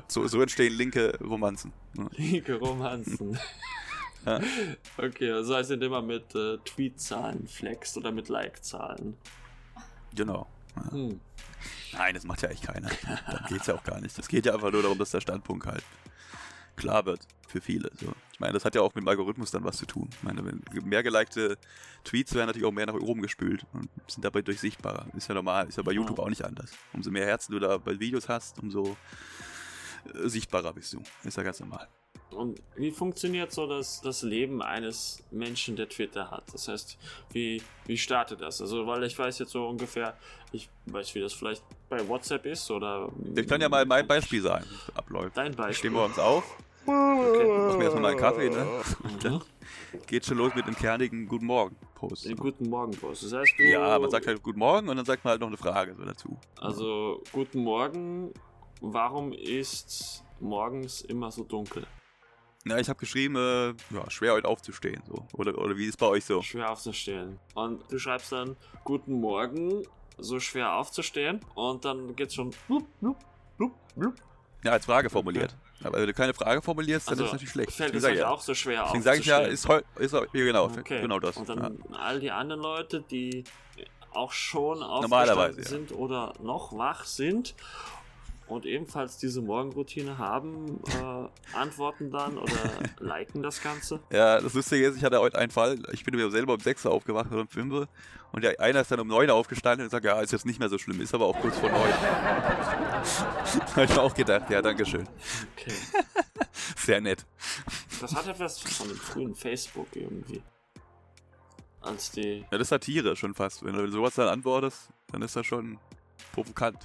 [0.07, 1.73] So, so entstehen linke Romanzen.
[2.17, 3.39] Linke Romanzen.
[4.27, 4.41] Ja.
[4.99, 9.17] Okay, also heißt nicht immer mit äh, Tweetzahlen flext oder mit Like-Zahlen.
[10.15, 10.47] Genau.
[10.91, 11.21] Hm.
[11.93, 12.89] Nein, das macht ja eigentlich keiner.
[13.27, 14.19] Darum geht's ja auch gar nicht.
[14.19, 15.83] Es geht ja einfach nur darum, dass der Standpunkt halt
[16.77, 17.91] klar wird für viele.
[17.99, 18.13] So.
[18.33, 20.09] Ich meine, das hat ja auch mit dem Algorithmus dann was zu tun.
[20.13, 21.59] Ich meine, wenn mehr gelikte
[22.05, 25.07] Tweets werden natürlich auch mehr nach oben gespült und sind dabei durchsichtbarer.
[25.17, 26.01] Ist ja normal, ist ja bei Ja.
[26.01, 26.71] YouTube auch nicht anders.
[26.93, 28.97] Umso mehr Herzen du da bei Videos hast, umso
[30.15, 31.03] äh, sichtbarer bist du.
[31.25, 31.89] Ist ja ganz normal.
[32.31, 36.45] Und wie funktioniert so das, das Leben eines Menschen, der Twitter hat?
[36.53, 36.99] Das heißt,
[37.33, 38.61] wie, wie startet das?
[38.61, 40.15] Also, weil ich weiß jetzt so ungefähr,
[40.53, 43.09] ich weiß, wie das vielleicht bei WhatsApp ist oder.
[43.35, 45.37] Ich kann ja mal mein Beispiel sagen, es abläuft.
[45.37, 45.75] Dein Ich Beispiel.
[45.75, 46.45] stehe morgens auf,
[46.87, 47.47] Okay.
[47.69, 48.67] mach mir erstmal meinen Kaffee, ne?
[49.23, 49.41] Mhm.
[50.07, 52.25] geht schon los mit dem kernigen Guten Morgen-Post.
[52.27, 53.25] Den guten Morgen Post.
[53.25, 53.53] Das heißt.
[53.59, 56.05] Ja, man sagt halt Guten Morgen und dann sagt man halt noch eine Frage so
[56.05, 56.39] dazu.
[56.61, 58.33] Also, guten Morgen.
[58.81, 61.87] Warum ist morgens immer so dunkel?
[62.67, 65.03] Ja, ich habe geschrieben, äh, ja, schwer heute aufzustehen.
[65.09, 65.27] So.
[65.33, 66.43] Oder, oder wie ist es bei euch so?
[66.43, 67.39] Schwer aufzustellen.
[67.55, 69.85] Und du schreibst dann, guten Morgen.
[70.21, 73.17] so schwer aufzustehen und dann geht's schon blub, blub,
[73.57, 74.15] blub, blub.
[74.65, 75.57] Ja, als Frage formuliert.
[75.85, 77.71] Aber wenn du keine Frage formulierst, dann Also ist es natürlich schlecht.
[77.73, 78.29] fällt es euch ja.
[78.29, 79.55] auch so schwer Deswegen sage ich ja, aufzustehen.
[79.55, 81.01] ist, heu- ist ja, genau, Okay.
[81.01, 81.37] genau das.
[81.37, 81.55] Und ja.
[81.55, 83.45] dann all die anderen Leute, die
[84.11, 85.69] auch schon aufgestanden ja.
[85.69, 87.55] sind oder noch wach sind
[88.49, 92.53] und ebenfalls diese Morgenroutine haben, äh, antworten dann oder
[92.99, 94.01] liken das Ganze.
[94.11, 96.87] Ja, das Lustige ist, ich hatte heute einen Fall, ich bin mir selber um 6
[96.87, 97.89] Uhr aufgewacht oder um 5 Uhr
[98.33, 100.59] und der einer ist dann um 9 Uhr aufgestanden und sagt, ja, ist jetzt nicht
[100.59, 101.81] mehr so schlimm, ist aber auch kurz vor 9.
[103.75, 105.09] Habe ich mir auch gedacht, ja, danke schön.
[105.57, 105.73] Okay.
[106.77, 107.25] Sehr nett.
[108.01, 110.43] Das hat etwas von dem frühen Facebook irgendwie.
[111.81, 112.41] Als die.
[112.41, 113.65] Ja, das ist Satire schon fast.
[113.65, 115.79] Wenn du sowas dann antwortest, dann ist das schon
[116.33, 116.79] provokant.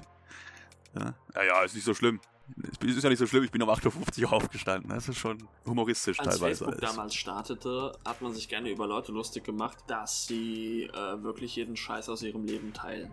[0.96, 2.20] Ja, ja, ja ist nicht so schlimm.
[2.82, 4.90] Es ist ja nicht so schlimm, ich bin um 8.50 Uhr aufgestanden.
[4.90, 6.66] Das ist schon humoristisch Als teilweise.
[6.66, 6.96] Facebook alles.
[6.96, 11.78] damals startete, hat man sich gerne über Leute lustig gemacht, dass sie äh, wirklich jeden
[11.78, 13.12] Scheiß aus ihrem Leben teilen.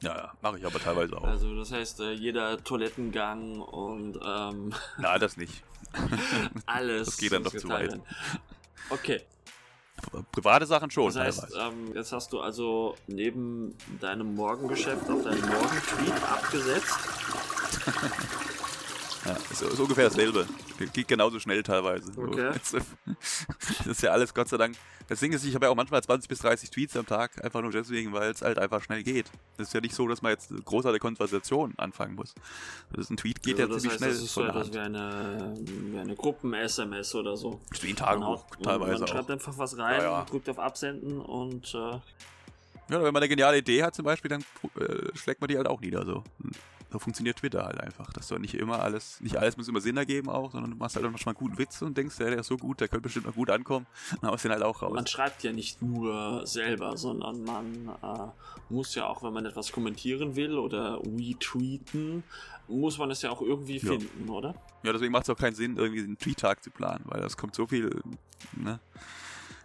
[0.00, 1.24] Ja, ja, mache ich aber teilweise auch.
[1.24, 5.62] Also das heißt, äh, jeder Toilettengang und ähm, Na, das nicht.
[6.66, 7.06] alles.
[7.06, 8.00] Das geht dann doch zu weit.
[8.90, 9.20] Okay,
[10.32, 15.40] Private Sachen schon das heißt, ähm, jetzt hast du also neben deinem Morgengeschäft auf deinen
[15.40, 16.98] Morgentweet abgesetzt.
[19.24, 20.46] Ja, ist, ist ungefähr dasselbe.
[20.92, 22.12] Geht- genauso schnell teilweise.
[22.12, 22.22] So.
[22.22, 22.52] Okay.
[23.78, 24.76] Das ist ja alles Gott sei Dank.
[25.08, 27.62] Das Ding ist, ich habe ja auch manchmal 20 bis 30 Tweets am Tag, einfach
[27.62, 29.26] nur deswegen, weil es halt einfach schnell geht.
[29.56, 32.34] Es ist ja nicht so, dass man jetzt eine großartige Konversation anfangen muss.
[32.92, 34.72] Das ist ein Tweet geht also ja das ziemlich heißt, schnell das ist so etwas
[34.72, 37.60] wie eine, wie eine Gruppen-SMS oder so.
[37.72, 39.08] Ist wie ein Tagebuch haut- teilweise man auch.
[39.08, 40.24] schreibt einfach was rein, Ja, ja.
[40.24, 42.00] drückt auf Absenden und äh, Ja,
[42.88, 44.42] wenn man eine geniale Idee hat zum Beispiel, dann
[44.78, 46.04] äh, schlägt man die halt auch nieder.
[46.04, 46.22] So.
[46.90, 48.12] So funktioniert Twitter halt einfach.
[48.12, 50.96] Dass du nicht immer alles, nicht alles muss immer Sinn ergeben auch, sondern du machst
[50.96, 53.26] halt auch manchmal einen guten Witz und denkst, der ist so gut, der könnte bestimmt
[53.26, 53.86] noch gut ankommen.
[54.20, 54.94] Dann haust den halt auch raus.
[54.94, 59.70] man schreibt ja nicht nur selber, sondern man äh, muss ja auch, wenn man etwas
[59.72, 62.22] kommentieren will oder retweeten,
[62.68, 63.92] muss man es ja auch irgendwie Ja.
[63.92, 64.54] finden, oder?
[64.82, 67.54] Ja, deswegen macht es auch keinen Sinn, irgendwie einen Tweet-Tag zu planen, weil das kommt
[67.54, 68.02] so viel
[68.56, 68.78] ne,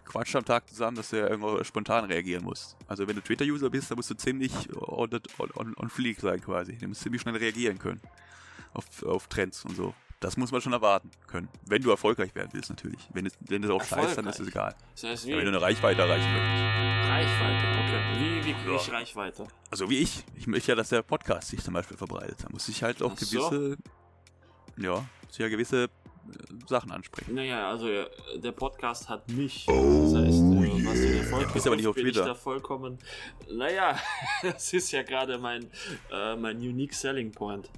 [0.05, 2.75] Quatsch am Tag zusammen, dass du ja irgendwo spontan reagieren musst.
[2.87, 5.09] Also wenn du Twitter-User bist, dann musst du ziemlich on,
[5.55, 6.77] on, on, fleek sein quasi.
[6.77, 8.01] Du musst ziemlich schnell reagieren können
[8.73, 9.93] auf, auf Trends und so.
[10.19, 11.49] Das muss man schon erwarten können.
[11.65, 13.09] Wenn du erfolgreich werden willst, natürlich.
[13.13, 14.73] Wenn es, wenn es auch scheißt, dann ist es egal.
[14.93, 17.09] Das heißt, Ja, wenn du eine Reichweite erreichen möchtest.
[17.09, 18.19] Reichweite, okay.
[18.19, 18.75] Wie, wie kriege Ja.
[18.77, 19.47] ich Reichweite?
[19.69, 20.23] Also wie ich.
[20.35, 22.37] Ich möchte ja, dass der Podcast sich zum Beispiel verbreitet.
[22.43, 23.49] Da muss ich halt auch Ach so.
[23.49, 23.77] gewisse,
[24.77, 25.89] ja, muss ich ja gewisse
[26.67, 27.35] Sachen ansprechen.
[27.35, 28.05] Naja, also äh,
[28.35, 29.65] der Podcast hat mich.
[29.65, 32.27] Das heißt, äh, was den Erfolg Ja, du bist aber nicht auf bin ich Twitter.
[32.27, 32.97] da vollkommen.
[33.51, 33.97] Naja,
[34.43, 35.69] das ist ja gerade mein,
[36.11, 37.69] äh, mein Unique Selling Point.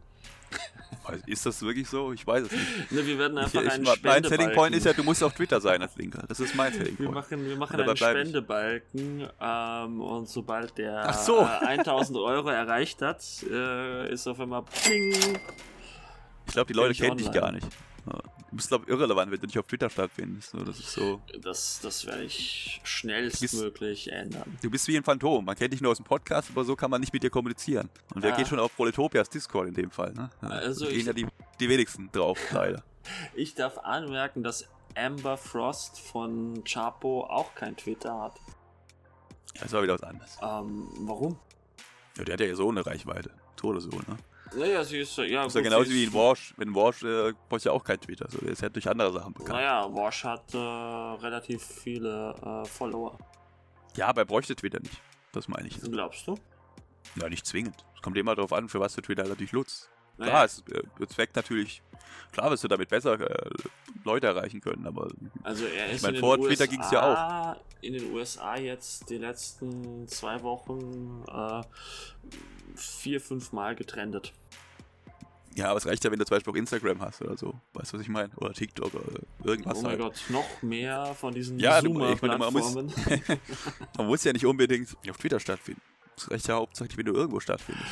[1.28, 2.14] Ist das wirklich so?
[2.14, 2.92] Ich weiß es nicht.
[2.92, 4.54] Ne, wir werden Ich, einfach ich, einen mein Selling.
[4.54, 6.24] Point ist ja, du musst auf Twitter sein als Linker.
[6.28, 7.16] Das ist mein Selling Wir Point.
[7.16, 8.30] machen, wir machen Und dabei einen ich.
[8.30, 11.42] Spendebalken ähm, und sobald der so.
[11.42, 15.14] äh, 1000 Euro erreicht hat, äh, ist auf einmal Pling.
[16.48, 17.68] Ich glaube, die Leute ich kennen dich gar nicht.
[18.08, 18.20] Ja.
[18.52, 20.52] Du bist, glaube ich, irrelevant, wenn du nicht auf Twitter stattfindest.
[20.52, 21.22] So, das ist so.
[21.42, 24.58] Das, das werde ich schnellstmöglich ändern.
[24.62, 25.44] Du bist wie ein Phantom.
[25.44, 27.90] Man kennt dich nur aus dem Podcast, aber so kann man nicht mit dir kommunizieren.
[28.14, 28.38] Und wer Ah.
[28.38, 30.14] geht schon auf Proletopias Discord in dem Fall?
[30.14, 30.30] Ne?
[30.42, 31.28] Also gehen ich- ja die,
[31.60, 32.84] die wenigsten drauf, leider.
[33.34, 38.36] Ich darf anmerken, dass Amber Frost von Chapo auch kein Twitter hat.
[39.56, 40.38] Ja, das war wieder was anderes.
[40.42, 41.38] Ähm, warum?
[42.18, 43.32] Ja, der hat ja so eine Reichweite.
[43.60, 43.82] So oder
[44.54, 44.60] ne?
[44.60, 45.44] Naja, sie ist ja.
[45.44, 46.54] Das ist ja genauso wie in Wash.
[46.58, 48.28] Wenn Wash, äh, brauchst du ja auch kein Twitter.
[48.30, 49.58] So, der ist ja durch andere Sachen bekannt.
[49.58, 53.18] Naja, Wash hat äh, relativ viele äh, Follower.
[53.96, 55.02] Ja, aber er bräuchte Twitter nicht.
[55.32, 55.82] Das meine ich.
[55.82, 56.38] Glaubst du?
[57.16, 57.86] Ja, nicht zwingend.
[57.96, 59.90] Es kommt immer darauf an, für was du Twitter natürlich nutzt.
[60.18, 61.82] Naja, Klar, es äh, bezweckt natürlich,
[62.32, 63.50] klar wirst du damit besser äh,
[64.04, 65.10] Leute erreichen können, aber
[65.44, 69.10] Also er ist mein, in den vor USA, Twitter ging's ja In den USA jetzt
[69.10, 71.62] die letzten zwei Wochen äh,
[72.76, 74.34] vier, fünf Mal getrendet.
[75.56, 77.54] ja, aber es reicht ja, wenn du zum Beispiel auch Instagram hast oder so.
[77.74, 78.30] Weißt du, was ich meine?
[78.36, 80.00] Oder TikTok oder irgendwas oh mein halt.
[80.02, 82.94] Gott, noch mehr von diesen Ja, ich meine, man Zoomer-Plattformen.
[83.98, 85.82] Man muss ja nicht unbedingt auf Twitter stattfinden.
[86.48, 87.88] Ja hauptsächlich, wenn du irgendwo stattfindest.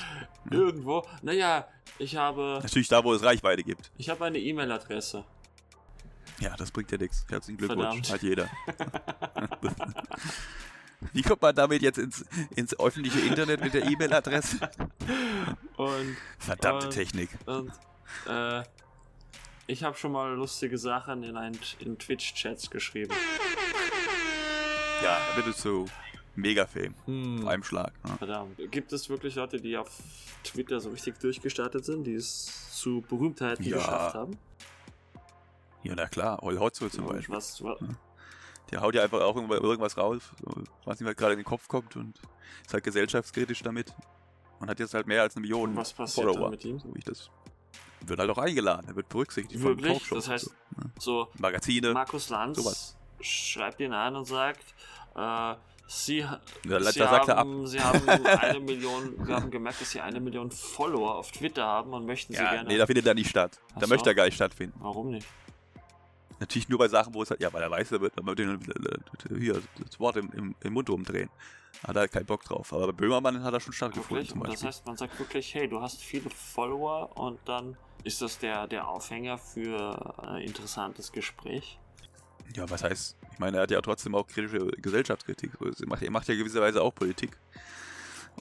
[0.50, 1.06] Irgendwo.
[1.22, 1.68] Naja,
[2.00, 3.92] ich habe, Natürlich da, wo es Reichweite gibt.
[3.98, 5.24] ich habe eine E-Mail-Adresse.
[6.40, 7.26] Ja, das bringt ja nichts.
[7.30, 8.08] Herzlichen Glückwunsch.
[8.08, 8.12] Verdammt.
[8.12, 8.50] Hat jeder.
[11.12, 14.58] Wie kommt man damit jetzt ins, ins öffentliche Internet mit der E-Mail-Adresse?
[15.76, 17.30] Und, Verdammte Äh, Technik.
[17.46, 17.72] und
[18.26, 18.64] äh,
[19.68, 23.14] ich habe schon mal lustige Sachen in, ein, in Twitch-Chats geschrieben.
[25.04, 25.48] Ja, da wird
[26.34, 26.96] es so Mega-Fame.
[27.06, 27.42] Hm.
[27.44, 27.94] Auf einem Schlag.
[28.04, 28.16] Ne?
[28.18, 28.58] Verdammt.
[28.72, 29.90] Gibt es wirklich Leute, die auf
[30.44, 33.78] Twitter so richtig durchgestartet sind, die es zu Berühmtheiten Ja.
[33.78, 34.38] geschafft haben?
[35.84, 36.42] Ja, na klar.
[36.44, 37.36] Ol Hotzo zum Und Beispiel.
[37.36, 37.80] Was, was,
[38.72, 40.22] Der haut ja einfach auch irgendwas raus,
[40.86, 42.20] was ihm halt gerade in den Kopf kommt und
[42.66, 43.94] ist halt gesellschaftskritisch damit.
[44.60, 46.44] Und hat jetzt halt mehr als eine Million Und was passiert Follower.
[46.44, 46.80] dann mit ihm?
[46.80, 47.30] So wie ich das.
[48.06, 49.94] Wird halt auch eingeladen, er wird berücksichtigt von Wirklich?
[49.98, 50.46] Talkshows Das heißt,
[51.00, 51.28] so so.
[51.38, 51.94] Magazine.
[51.94, 52.98] Markus Lanz sowas.
[53.22, 54.64] schreibt ihn an und sagt,
[55.16, 56.40] äh, Sie, Da-
[56.80, 60.50] da Sie, er haben, Sie haben eine Million, wir haben gemerkt, dass Sie eine Million
[60.50, 62.70] Follower auf Twitter haben und möchten Sie Ja, gerne.
[62.70, 63.60] nee, da findet er nicht statt.
[63.76, 63.94] Ach Da so.
[63.94, 64.76] möchte er gar nicht stattfinden.
[64.80, 65.28] Warum nicht?
[66.40, 68.40] Natürlich nur bei Sachen, wo es halt, ja, weil er weiß, er wird er wird
[68.40, 71.30] den, äh, hier das Wort im, im, im Mund umdrehen.
[71.86, 72.74] Hat er keinen Bock drauf.
[72.74, 76.02] Aber bei Böhmermann hat er schon stattgefunden das heißt, man sagt wirklich, hey, du hast
[76.02, 81.78] viele Follower und dann ist das der, der Aufhänger für ein interessantes Gespräch.
[82.56, 85.52] Ja, was heißt, ich meine, er hat ja trotzdem auch kritische Gesellschaftskritik.
[85.60, 87.38] Er macht, er macht ja gewisserweise auch Politik.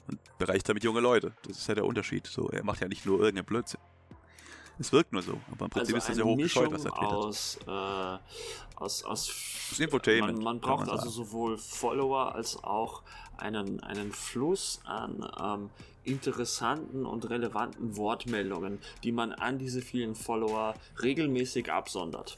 [0.07, 1.33] Und bereicht damit junge Leute.
[1.47, 2.27] Das ist ja der Unterschied.
[2.27, 3.79] So, er macht ja nicht nur irgendeinen Blödsinn.
[4.79, 5.39] Es wirkt nur so.
[5.51, 7.13] Aber im Prinzip ist das ja Also hochgescheut, was er twittert.
[7.13, 8.17] aus, äh,
[8.75, 9.31] aus, aus
[9.69, 13.03] Das Infotainment, Man, man braucht man also sowohl Follower als auch
[13.37, 15.69] einen, einen Fluss an ähm,
[16.03, 22.37] interessanten und relevanten Wortmeldungen, die man an diese vielen Follower regelmäßig absondert.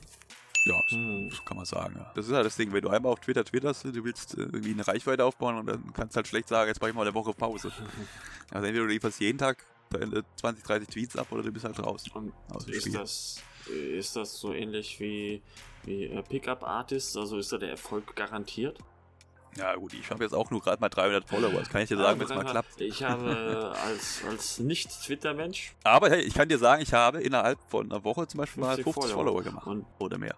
[0.65, 1.29] Ja, so, Hm.
[1.29, 2.11] so kann man sagen, ja.
[2.15, 4.71] Das ist halt das Ding, wenn du einmal auf Twitter twitterst, du willst äh, irgendwie
[4.71, 7.13] eine Reichweite aufbauen und dann kannst du halt schlecht sagen, jetzt mache ich mal eine
[7.13, 7.71] Woche Pause.
[8.51, 11.77] Also entweder du lieferst jeden Tag deine 20, 30 Tweets ab oder du bist halt
[11.77, 12.11] draußen.
[12.13, 12.93] Und Aus dem ist Spiel.
[12.93, 15.41] das, ist das so ähnlich wie,
[15.83, 17.17] wie äh, Pickup Artists?
[17.17, 18.77] Also ist da der Erfolg garantiert?
[19.57, 21.95] Ja gut, ich habe jetzt auch nur gerade mal 300 Follower, das kann ich dir
[21.97, 22.81] sagen, wenn es mal klappt.
[22.81, 27.89] Ich habe als, als Nicht-Twitter-Mensch Aber hey, ich kann dir sagen, ich habe innerhalb von
[27.91, 29.23] einer Woche zum Beispiel mal 50 50 Follower.
[29.31, 29.65] Follower gemacht.
[29.67, 30.35] Und- oder mehr.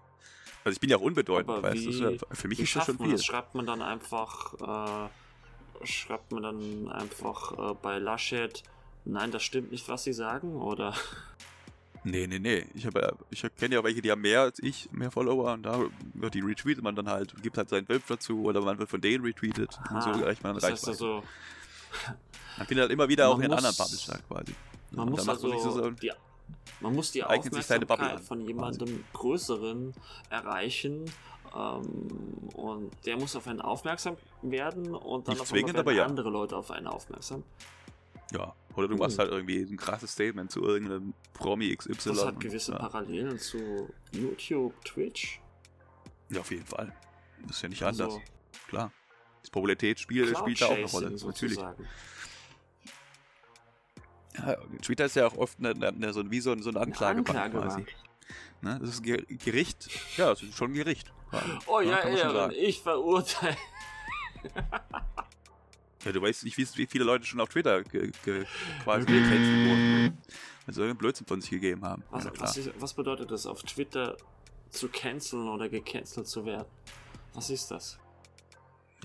[0.68, 2.84] Also ich bin ja auch unbedeutend, Aber weißt du, wie- ja, für mich ist das
[2.84, 3.12] schon viel.
[3.12, 3.24] das?
[3.24, 5.08] Schreibt man dann einfach,
[5.80, 8.62] äh, schreibt man dann einfach äh, bei Laschet,
[9.06, 10.60] nein, das stimmt nicht, was sie sagen?
[10.60, 10.92] Oder
[12.04, 12.64] Nee, nee, nee.
[12.74, 12.90] Ich, ja-
[13.30, 15.80] ich kenne ja welche, die haben mehr als ich, mehr Follower und da
[16.14, 19.00] wird die retweetet man dann halt, gibt halt seinen Bild dazu oder man wird von
[19.00, 21.22] denen retweetet und so Ah, erreicht man dann das heißt also,
[22.58, 24.52] Man findet halt immer wieder Man auch in anderen statt quasi.
[24.92, 26.12] man Und muss also sich so, die,
[26.80, 29.94] man muss die eignet Aufmerksamkeit von jemandem Größeren
[30.30, 31.04] erreichen
[31.54, 36.04] ähm, und der muss auf einen aufmerksam werden und dann Nicht auf zwingend, werden ja.
[36.04, 37.42] andere Leute auf einen aufmerksam.
[38.32, 38.54] ja.
[38.76, 39.24] Oder du machst Hm.
[39.24, 42.10] halt irgendwie ein krasses Statement zu irgendeinem Promi XY.
[42.10, 42.78] Das hat gewisse ja.
[42.78, 45.40] Parallelen zu YouTube, Twitch.
[46.30, 46.94] ja, auf jeden Fall.
[47.42, 48.06] Das ist ja nicht anders.
[48.14, 48.22] Also,
[48.68, 48.92] Klar.
[49.42, 51.06] Das Popularitätsspiel spielt da auch eine Rolle.
[51.08, 51.58] Cloud-Chasing Natürlich.
[54.46, 56.80] Ja, Twitter ist ja auch oft eine, eine, so, ein- wie so, ein- so eine
[56.80, 57.86] Anklagebank Anklagebank.
[57.86, 57.86] quasi.
[58.60, 58.78] Ne?
[58.80, 59.88] Das ist ein Ge- Gericht.
[60.16, 61.12] Ja, das ist schon ein Gericht.
[61.66, 62.54] Oh ja, schon Ehren, sagen.
[62.56, 63.56] ich verurteile.
[66.04, 68.46] Ja, du weißt nicht, wie, wie viele Leute schon auf Twitter ge, ge,
[68.84, 70.18] quasi gecancelt wurden.
[70.64, 72.04] Weil sie irgendeinen Blödsinn von sich gegeben haben.
[72.10, 74.16] Was, ja, was, ist, was bedeutet das, auf Twitter
[74.70, 76.66] zu canceln oder gecancelt zu werden?
[77.34, 77.98] Was ist das?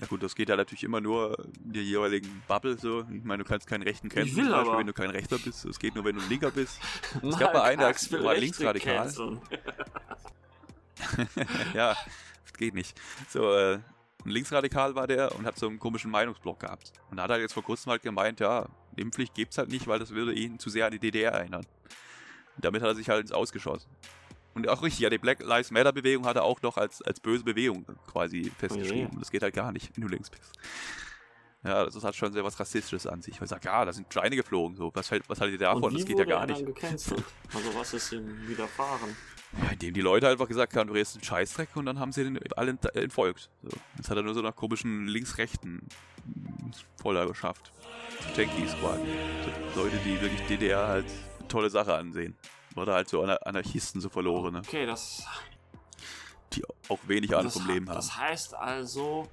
[0.00, 3.04] Ja gut, das geht ja natürlich immer nur in der jeweiligen Bubble so.
[3.12, 4.78] Ich meine, du kannst keinen Rechten kennen, will zum Beispiel, aber.
[4.78, 5.64] wenn du kein Rechter bist.
[5.64, 6.80] Es geht nur, wenn du ein Linker bist.
[7.22, 9.12] Es gab mal einen, der war linksradikal.
[11.74, 11.96] Ja,
[12.56, 12.98] geht nicht.
[13.28, 13.80] So, äh,
[14.24, 16.92] ein Linksradikal war der und hat so einen komischen Meinungsblock gehabt.
[17.10, 19.98] Und da hat er jetzt vor kurzem halt gemeint, ja, Impfpflicht gibt's halt nicht, weil
[19.98, 21.66] das würde ihn zu sehr an die DDR erinnern.
[22.56, 23.90] Und damit hat er sich halt ins Ausgeschossen.
[24.54, 27.20] Und auch richtig, ja, die Black Lives Matter Bewegung hat er auch noch als, als
[27.20, 29.10] böse Bewegung quasi festgeschrieben.
[29.14, 29.18] Oh.
[29.18, 30.52] Das geht halt gar nicht, wenn du links bist.
[31.64, 33.40] Ja, das hat schon sehr was Rassistisches an sich.
[33.40, 34.90] Weil ich sag, ja, da sind Steine geflogen, so.
[34.94, 35.82] Was, was haltet ihr davon?
[35.84, 36.64] Und Das geht ja gar nicht.
[36.64, 37.24] gecancelt?
[37.54, 39.16] Also was ist ihm widerfahren?
[39.62, 42.24] Ja, indem die Leute einfach gesagt haben, du redest einen Scheißdreck und dann haben sie
[42.24, 43.50] den alle ent- entfolgt.
[43.62, 43.76] So.
[43.96, 45.80] Jetzt hat er nur so nach komischen linksrechten
[47.00, 47.72] Voller geschafft.
[48.20, 49.02] So Tankies quasi.
[49.74, 51.06] So Leute, die wirklich DDR halt
[51.38, 52.36] eine tolle Sache ansehen.
[52.76, 55.24] Oder halt so Anar Anarchisten, so verlorene, Okay, das,
[56.52, 57.96] die auch wenig Ahnung vom Leben haben.
[57.96, 59.28] das heißt also,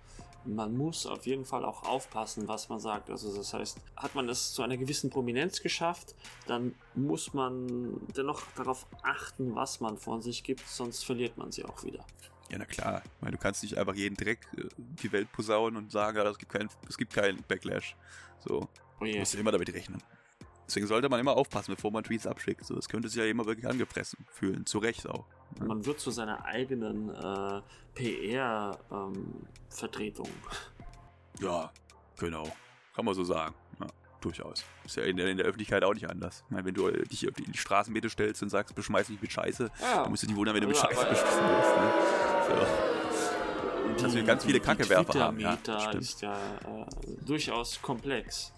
[0.46, 3.10] man muss auf jeden Fall auch aufpassen, was man sagt.
[3.10, 6.16] Also das heißt, hat man es zu einer gewissen Prominenz geschafft,
[6.48, 11.64] dann muss man dennoch darauf achten, was man von sich gibt, sonst verliert man sie
[11.66, 12.04] auch wieder.
[12.50, 13.02] Ja, na klar.
[13.06, 16.38] Ich meine, du kannst nicht einfach jeden Dreck äh, die Welt posaunen und sagen, es
[16.38, 16.54] gibt
[16.90, 17.96] es gibt keinen Backlash.
[18.46, 18.68] So.
[19.00, 19.20] Oh Du je.
[19.20, 20.02] musst immer damit rechnen.
[20.72, 22.64] Deswegen sollte man immer aufpassen, bevor man Tweets abschickt.
[22.66, 24.66] So, das könnte sich ja immer wirklich angefressen fühlen.
[24.66, 25.26] Zu Recht auch.
[25.60, 27.62] Man wird zu seiner eigenen äh,
[27.94, 30.30] PR-Vertretung.
[31.42, 31.74] Ja,
[32.18, 32.48] genau.
[32.96, 33.54] Kann man so sagen.
[33.82, 33.88] Ja,
[34.22, 34.64] durchaus.
[34.86, 36.46] Ist ja in der, in der Öffentlichkeit auch nicht anders.
[36.46, 39.34] Ich meine, wenn du äh, dich auf die Straßenmitte stellst und sagst, beschmeiß mich mit
[39.34, 40.04] Scheiße, Ja.
[40.04, 41.76] dann musst du dich wundern, wenn du mit Ja, Scheiße beschmissen wirst.
[41.76, 41.92] Ne?
[43.98, 44.04] So.
[44.04, 45.96] Dass wir ganz viele Kackewerfer haben, ja, stimmt.
[45.96, 46.86] ist ja äh,
[47.26, 48.54] durchaus komplex.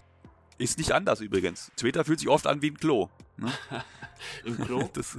[0.58, 1.72] Ist nicht anders übrigens.
[1.76, 3.08] Twitter fühlt sich oft an wie ein Klo.
[3.36, 3.52] Ne?
[4.44, 4.88] Im Klo?
[4.92, 5.16] Das,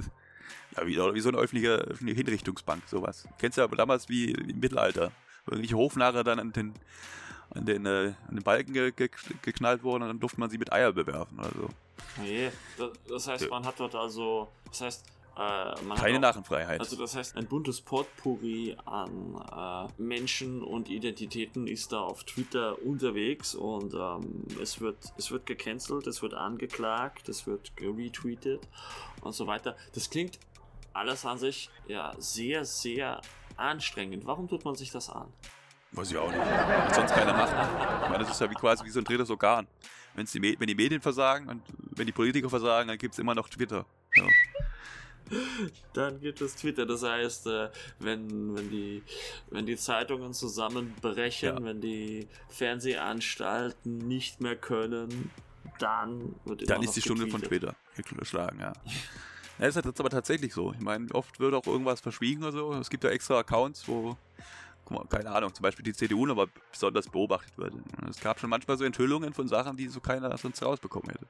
[0.76, 3.28] ja, wie, oder wie so eine öffentliche, öffentliche Hinrichtungsbank, sowas.
[3.38, 5.12] Kennst du ja damals wie im Mittelalter,
[5.46, 6.74] irgendwelche Hofnarre dann an den,
[7.50, 9.10] an den, äh, an den Balken ge ge
[9.42, 11.38] geknallt wurden und dann durfte man sie mit Eier bewerfen.
[11.38, 11.68] Also
[12.18, 12.50] Nee,
[13.08, 15.04] das, heißt, man hat dort also, das heißt,
[15.36, 16.80] keine hat auch, Narrenfreiheit.
[16.80, 22.82] Also das heißt, ein buntes Potpourri an äh, Menschen und Identitäten ist da auf Twitter
[22.82, 28.66] unterwegs und ähm, es wird es wird gecancelt, es wird angeklagt, es wird retweetet
[29.20, 29.76] und so weiter.
[29.94, 30.38] Das klingt
[30.94, 33.20] alles an sich ja sehr sehr
[33.58, 34.24] anstrengend.
[34.24, 35.28] Warum tut man sich das an?
[35.92, 36.40] Weiß ich auch nicht.
[36.40, 37.52] Was sonst keiner macht.
[38.04, 39.66] Ich meine, das ist ja wie quasi wie so ein drittes Organ.
[40.14, 43.34] Wenn's die wenn die Medien versagen und wenn die Politiker versagen, dann gibt es immer
[43.34, 43.84] noch Twitter.
[44.14, 44.24] Ja.
[45.92, 49.02] Dann gibt es Twitter, das heißt, äh, wenn, wenn, die,
[49.50, 51.64] wenn die Zeitungen zusammenbrechen, Ja.
[51.64, 55.30] wenn die Fernsehanstalten nicht mehr können,
[55.78, 57.42] dann wird Dann ist die Stunde von.
[57.42, 57.74] Twitter
[58.18, 58.72] geschlagen, ja.
[59.58, 60.72] Ja, ist halt jetzt aber tatsächlich so.
[60.72, 62.72] Ich meine, oft wird auch irgendwas verschwiegen oder so.
[62.74, 64.16] Es gibt ja extra Accounts, wo,
[64.84, 67.72] guck mal, keine Ahnung, zum Beispiel die CDU aber besonders beobachtet wird.
[68.08, 71.26] Es gab schon manchmal so Enthüllungen von Sachen, die so keiner sonst rausbekommen hätte.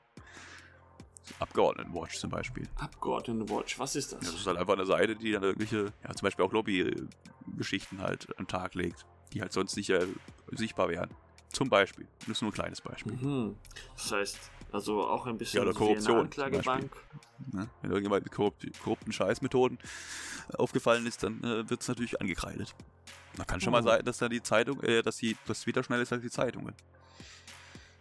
[1.39, 2.69] Abgeordnetenwatch zum Beispiel.
[2.77, 4.31] Abgeordnetenwatch, was ist Ja, das?
[4.31, 8.27] das ist halt einfach eine Seite, die dann irgendwelche, ja, zum Beispiel auch Lobby-Geschichten halt
[8.39, 10.07] am Tag legt, die halt sonst nicht äh,
[10.53, 11.11] sichtbar wären.
[11.53, 12.07] Zum Beispiel.
[12.21, 13.15] Das ist nur ein kleines Beispiel.
[13.15, 13.57] Mhm.
[13.97, 14.39] Das heißt,
[14.73, 16.97] also auch ein bisschen Ja, oder so wie eine Korruption Anklagebank.
[17.53, 17.69] Ne?
[17.83, 19.79] Wenn irgendjemand mit korrupt, korrupten Scheißmethoden
[20.51, 22.75] äh, aufgefallen ist, dann äh, wird es natürlich angekreidet.
[23.37, 23.77] Da kann schon Oh.
[23.77, 26.31] mal sein, dass dann die Zeitung, äh, dass die, das Twitter schneller ist als die
[26.31, 26.75] Zeitungen.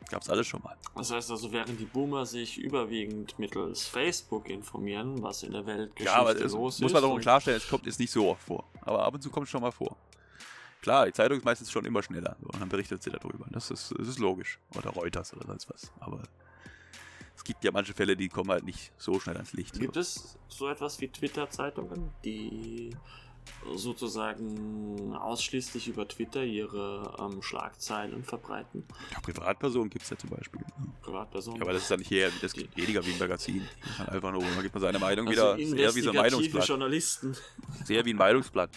[0.09, 0.77] Gab's alles schon mal.
[0.95, 6.13] Das heißt also, während die Boomer sich überwiegend mittels Facebook informieren, was in der Weltgeschichte
[6.13, 8.63] Ja, aber es los muss man doch klarstellen, es kommt jetzt nicht so oft vor.
[8.81, 9.97] Aber ab und zu kommt es schon mal vor.
[10.81, 13.47] Klar, die Zeitung ist meistens schon immer schneller so, und dann berichtet sie darüber.
[13.49, 14.59] Das ist, das ist logisch.
[14.77, 15.91] Oder Reuters oder sonst was.
[15.99, 16.21] Aber
[17.35, 19.79] es gibt ja manche Fälle, die kommen halt nicht so schnell ans Licht.
[19.79, 22.95] Gibt es so etwas wie Twitter-Zeitungen, die
[23.75, 28.83] sozusagen ausschließlich über Twitter ihre ähm, Schlagzeilen verbreiten?
[29.11, 30.61] Ja, Privatpersonen gibt es ja zum Beispiel.
[31.01, 31.57] Privatpersonen?
[31.59, 33.67] Ja, aber das ist ja nicht eher, das Die- weniger wie ein Magazin.
[33.97, 36.15] Halt einfach nur, man gibt mal seine Meinung also wieder, ist eher wie so ein
[36.15, 36.67] Meinungsblatt.
[36.67, 37.35] Journalisten.
[37.83, 38.69] Sehr wie ein Meinungsblatt.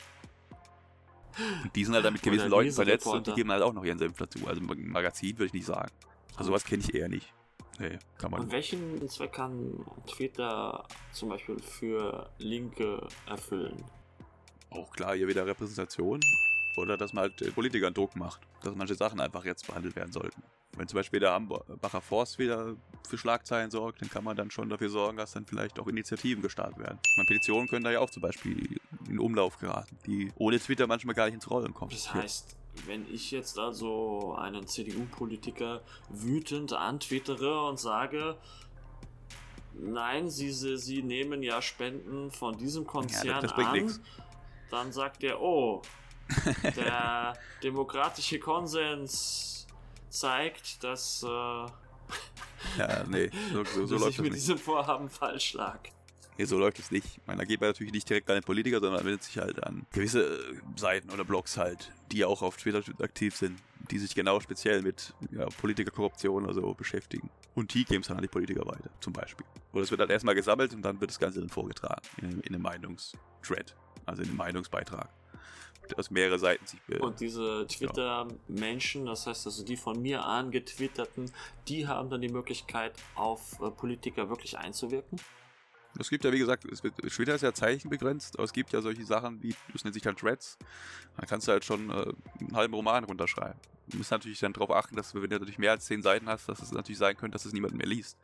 [1.62, 3.84] Und die sind halt dann mit gewissen Leuten vernetzt und die geben halt auch noch
[3.84, 4.46] ihren Senf dazu.
[4.46, 5.90] Also ein Magazin würde ich nicht sagen.
[6.36, 7.32] Also sowas kenne ich eher nicht.
[7.78, 13.84] Nee, kann man Und welchen Zweck kann Twitter zum Beispiel für Linke erfüllen?
[14.70, 16.20] Auch klar hier wieder Repräsentation.
[16.76, 20.12] Oder dass man halt äh, Politikern Druck macht, dass manche Sachen einfach jetzt behandelt werden
[20.12, 20.42] sollten.
[20.76, 22.76] Wenn zum Beispiel der Hambacher Forst wieder
[23.08, 26.40] für Schlagzeilen sorgt, dann kann man dann schon dafür sorgen, dass dann vielleicht auch Initiativen
[26.40, 26.98] gestartet werden.
[27.04, 28.78] Ich meine, Petitionen können da ja auch zum Beispiel
[29.08, 31.90] in Umlauf geraten, die ohne Twitter manchmal gar nicht ins Rollen kommen.
[31.90, 38.36] Das heißt, wenn ich jetzt also einen CDU-Politiker wütend antwittere und sage,
[39.74, 44.00] nein, sie, sie, sie nehmen ja Spenden von diesem Konzern das bringt an, nix.
[44.70, 45.82] Dann sagt er, oh,
[46.76, 49.66] der demokratische Konsens
[50.08, 51.26] zeigt, dass, äh,
[52.78, 54.42] Ja, nee, so, so, so dass läuft ich mit nicht.
[54.42, 55.78] diesem Vorhaben falsch lag.
[56.36, 57.20] Nee, so läuft es nicht.
[57.26, 60.22] Da geht man natürlich nicht direkt an den Politiker, sondern wendet sich halt an gewisse
[60.24, 63.58] äh, Seiten oder Blogs halt, die auch auf Twitter aktiv sind,
[63.90, 67.28] die sich genau speziell mit ja, Politikerkorruption oder so beschäftigen.
[67.56, 69.44] Und die geben es dann an die Politiker weiter, zum Beispiel.
[69.72, 72.40] Oder es wird halt erstmal gesammelt und dann wird das Ganze dann vorgetragen in, einem-
[72.42, 73.74] in einem Meinungsthread,
[74.08, 75.08] also in einem Meinungsbeitrag.
[75.96, 81.30] Aus mehrere Seiten sich be Und diese Twitter-Menschen, das heißt also die von mir angetwitterten,
[81.66, 85.18] die haben dann die Möglichkeit, auf äh, Politiker wirklich einzuwirken.
[85.98, 88.82] Es gibt ja, wie gesagt, es wird, Twitter ist ja zeichenbegrenzt, aber es gibt ja
[88.82, 90.58] solche Sachen wie, das nennt sich halt Threads.
[91.16, 93.58] Da kannst du halt schon äh, einen halben Roman runterschreiben.
[93.88, 96.48] Du musst natürlich dann darauf achten, dass wenn du natürlich mehr als zehn Seiten hast,
[96.48, 98.18] dass es natürlich sein könnte, dass es niemand mehr liest.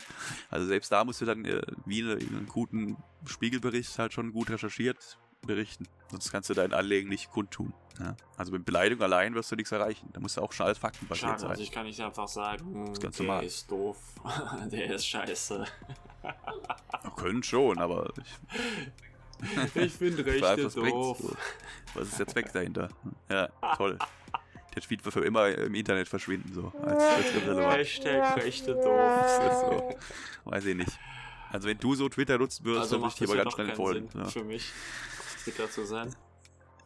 [0.50, 4.50] Also selbst da musst du dann äh, wie in einem guten Spiegelbericht halt schon gut
[4.50, 5.86] recherchiert berichten.
[6.10, 7.72] Sonst kannst du dein Anlegen nicht kundtun.
[8.00, 8.16] Ja?
[8.36, 10.08] Also mit Beleidigung allein wirst du nichts erreichen.
[10.12, 11.50] Da musst du auch schon alles faktenbasiert Schade, sein.
[11.50, 13.44] also ich kann nicht einfach sagen, ist ganz der normal.
[13.44, 13.96] ist doof,
[14.72, 15.64] der ist scheiße.
[17.16, 21.18] Können schon, aber ich, Ich finde Rechte doof.
[21.20, 21.36] So.
[21.94, 22.88] Was ist der Zweck dahinter?
[23.28, 23.98] Ja, toll.
[24.74, 26.72] Der Tweet wird für immer im Internet verschwinden, so.
[26.82, 27.76] Als, als.
[27.76, 29.94] Hashtag Rechte Das doof.
[30.44, 30.50] so.
[30.50, 30.98] Weiß ich nicht.
[31.50, 33.76] Also wenn du so Twitter nutzen würdest, Also dann würde ich dir das aber ganz
[33.76, 33.94] schnell.
[33.94, 34.24] Sinn Ja.
[34.24, 34.72] für mich,
[35.70, 36.14] zu sein.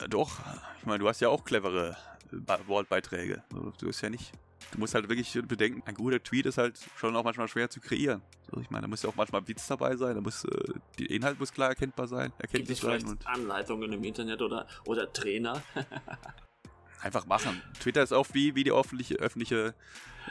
[0.01, 0.39] Ja, doch.
[0.81, 1.97] Ich meine, du hast ja auch clevere
[2.33, 3.43] äh, Wortbeiträge.
[3.53, 4.33] Also, Du bist ja nicht.
[4.73, 7.81] Du musst halt wirklich bedenken, ein guter Tweet ist halt schon auch manchmal schwer zu
[7.81, 8.23] kreieren.
[8.51, 11.11] So, ich meine, da muss ja auch manchmal Witz dabei sein, da muss äh, der
[11.11, 15.11] Inhalt muss klar erkennbar sein, Gibt erkenntlich es sein und Anleitungen im Internet oder, oder
[15.13, 15.63] Trainer?
[17.01, 17.63] einfach machen.
[17.81, 19.75] Twitter ist auch wie, wie die öffentliche, öffentliche,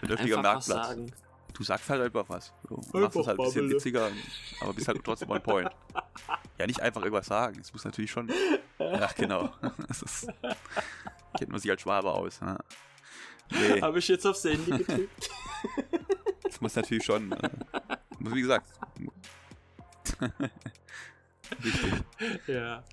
[0.02, 0.88] öffentlicher Marktplatz.
[0.88, 1.12] sagen.
[1.54, 2.54] Du sagst halt einfach was.
[2.70, 4.12] Machst Einfach es halt ein bisschen witziger,
[4.60, 5.70] aber bist halt trotzdem on point.
[6.58, 7.60] Ja, nicht einfach irgendwas sagen.
[7.60, 8.32] Es muss natürlich schon.
[8.80, 9.54] Ach, genau.
[9.88, 10.28] Das ist,
[11.38, 12.40] Kennt man sich als Schwabe aus.
[12.42, 12.58] Ja.
[13.52, 15.30] Nee, Habe ich jetzt aufs Handy getippt?
[16.44, 17.30] das muss natürlich schon.
[18.20, 18.68] Muss, wie gesagt.
[21.60, 21.94] Wichtig.
[22.48, 22.84] ja.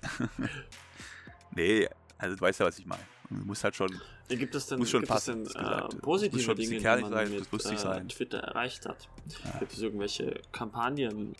[1.51, 3.03] Nee, also du weißt ja, was ich meine.
[3.29, 3.89] Du musst halt schon.
[4.29, 6.57] Ja, Gibt es denn, Muss schon gibt passen, es denn äh, Muss positive schon ein
[6.57, 8.09] Dinge, die man sein, mit äh, sein.
[8.09, 9.09] Twitter erreicht hat?
[9.59, 11.35] Gibt es irgendwelche Kampagnen?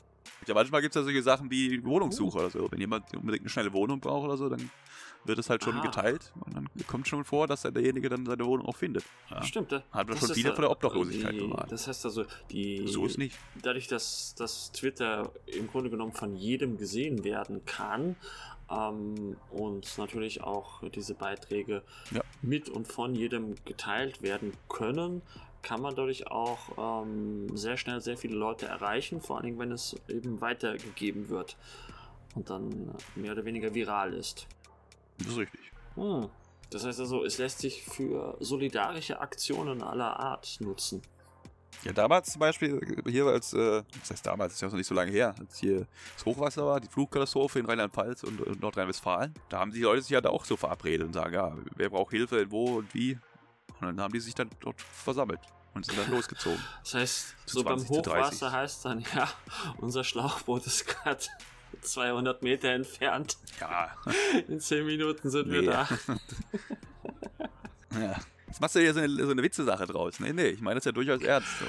[0.47, 2.67] Ja, manchmal gibt es ja solche Sachen wie Wohnungssuche oder so.
[2.71, 4.69] Wenn jemand unbedingt eine schnelle Wohnung braucht oder so, dann
[5.23, 5.81] wird es halt schon Ah.
[5.81, 6.31] geteilt.
[6.45, 9.03] Und dann kommt schon vor, dass derjenige dann seine Wohnung auch findet.
[9.31, 9.41] Ja.
[9.43, 11.71] Stimmt, da, Hat man das schon ja von der Obdachlosigkeit die, bewahrt.
[11.71, 13.35] Das heißt also, die, So ist nicht.
[13.61, 18.15] dadurch, dass, dass Twitter im Grunde genommen von jedem gesehen werden kann
[18.69, 21.81] ähm, und natürlich auch diese Beiträge
[22.11, 22.21] Ja.
[22.43, 25.23] mit und von jedem geteilt werden können,
[25.65, 29.71] kann man dadurch auch ähm, sehr schnell sehr viele Leute erreichen, vor allen Dingen, wenn
[29.71, 31.57] es eben weitergegeben wird
[32.35, 34.47] und dann mehr oder weniger viral ist.
[35.17, 35.61] Das ist richtig.
[35.95, 36.29] Hm.
[36.69, 41.01] Das heißt also, es lässt sich für solidarische Aktionen aller Art nutzen.
[41.83, 44.93] Ja, damals zum Beispiel, hier als, äh, das heißt damals, ist ja noch nicht so
[44.93, 49.59] lange her, als hier das Hochwasser war, die Flugkatastrophe in Rheinland-Pfalz und, und Nordrhein-Westfalen, da
[49.59, 52.51] haben die Leute sich ja da auch so verabredet und sagen, ja, wer braucht Hilfe,
[52.51, 53.17] wo und wie.
[53.81, 55.39] Und dann haben die sich dann dort versammelt
[55.75, 56.59] und sind dann losgezogen.
[56.83, 58.11] Das heißt, so beim 20 zu 30.
[58.39, 59.29] Hochwasser heißt dann, ja,
[59.77, 61.23] unser Schlauchboot ist gerade
[61.81, 63.37] 200 Meter entfernt.
[63.59, 63.91] Ja,
[64.47, 65.67] In 10 Minuten sind wir Nee.
[65.67, 65.87] da.
[67.99, 68.15] ja.
[68.47, 70.19] Jetzt machst du hier so eine, so eine Witze-Sache draus.
[70.19, 71.49] Nee, nee, ich meine das ja durchaus ernst.
[71.59, 71.65] So.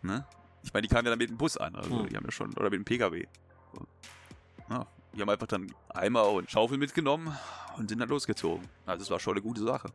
[0.00, 0.24] Ne?
[0.62, 2.08] Ich meine, die kamen ja dann mit dem Bus an, also Hm.
[2.08, 3.26] die haben ja schon, oder mit dem PKW.
[3.74, 3.86] So.
[4.70, 7.36] Ja, die haben einfach dann Eimer und Schaufel mitgenommen
[7.76, 8.66] und sind dann losgezogen.
[8.86, 9.88] Also es war schon eine gute Sache.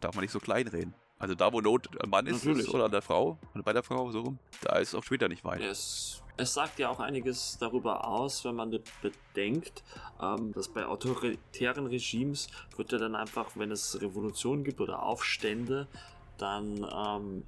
[0.00, 0.92] Darf man nicht so klein reden.
[1.18, 2.68] Also da, wo Not am Mann ist, Natürlich.
[2.68, 5.28] ist oder an der Frau, oder bei der Frau, so rum, da ist auf Twitter
[5.28, 5.60] nicht weit.
[5.60, 9.82] Es, es sagt ja auch einiges darüber aus, wenn man bedenkt,
[10.22, 15.88] ähm, dass bei autoritären Regimes wird ja dann einfach, wenn es Revolutionen gibt oder Aufstände,
[16.36, 17.42] dann ähm,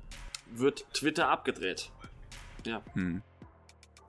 [0.51, 1.93] wird Twitter abgedreht.
[2.67, 2.83] Ja.
[2.95, 3.23] Hm.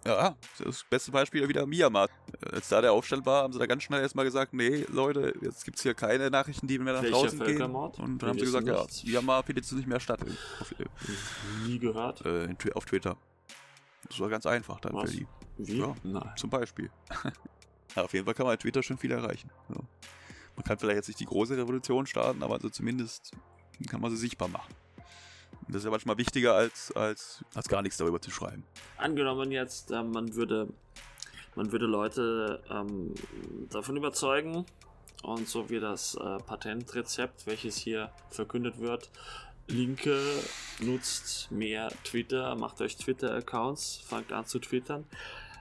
[0.05, 2.09] Ja, das beste Beispiel wieder Myanmar.
[2.51, 5.63] Als da der Aufstand war, haben sie da ganz schnell erstmal gesagt, nee, Leute, jetzt
[5.63, 7.61] gibt es hier keine Nachrichten, die mehr nach Welcher draußen gehen.
[7.61, 9.03] Und Wir dann haben sie gesagt, ja, nichts.
[9.03, 10.73] Myanmar findet es nicht mehr statt auf,
[11.67, 12.25] Nie gehört.
[12.25, 13.15] äh, in, auf Twitter.
[14.07, 15.11] Das war ganz einfach dann Was?
[15.11, 15.27] für die,
[15.57, 15.79] Wie?
[15.79, 15.95] ja.
[16.03, 16.31] Nein.
[16.35, 16.89] zum Beispiel.
[17.95, 19.51] ja, auf jeden Fall kann man Twitter schon viel erreichen.
[19.69, 19.85] So.
[20.55, 23.31] Man kann vielleicht jetzt nicht die große Revolution starten, aber also zumindest
[23.87, 24.73] kann man sie sichtbar machen.
[25.72, 28.63] Das ist ja manchmal wichtiger, als, als, als gar nichts darüber zu schreiben.
[28.97, 30.67] Angenommen jetzt, ähm, man würde
[31.55, 33.13] man würde Leute ähm,
[33.69, 34.65] davon überzeugen
[35.24, 39.09] und so wie das äh, Patentrezept, welches hier verkündet wird,
[39.67, 40.17] Linke
[40.80, 45.05] nutzt mehr Twitter, macht euch Twitter-Accounts, fangt an zu twittern.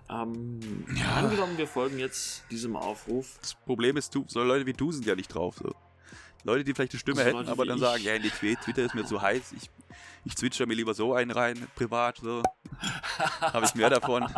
[0.09, 1.17] Ähm, Ja.
[1.17, 3.39] Angenommen, wir folgen jetzt diesem Aufruf.
[3.41, 5.57] Das Problem ist, du, so Leute wie du sind ja nicht drauf.
[5.63, 5.75] So.
[6.45, 7.83] Leute, die vielleicht eine Stimme So hätten, Leute aber dann ich.
[7.83, 9.71] sagen, ja, nee, Twi- Twitter ist mir zu heiß, ich,
[10.24, 12.43] ich zwitscher mir lieber so einen rein, privat, so.
[13.41, 14.22] Habe ich mehr davon.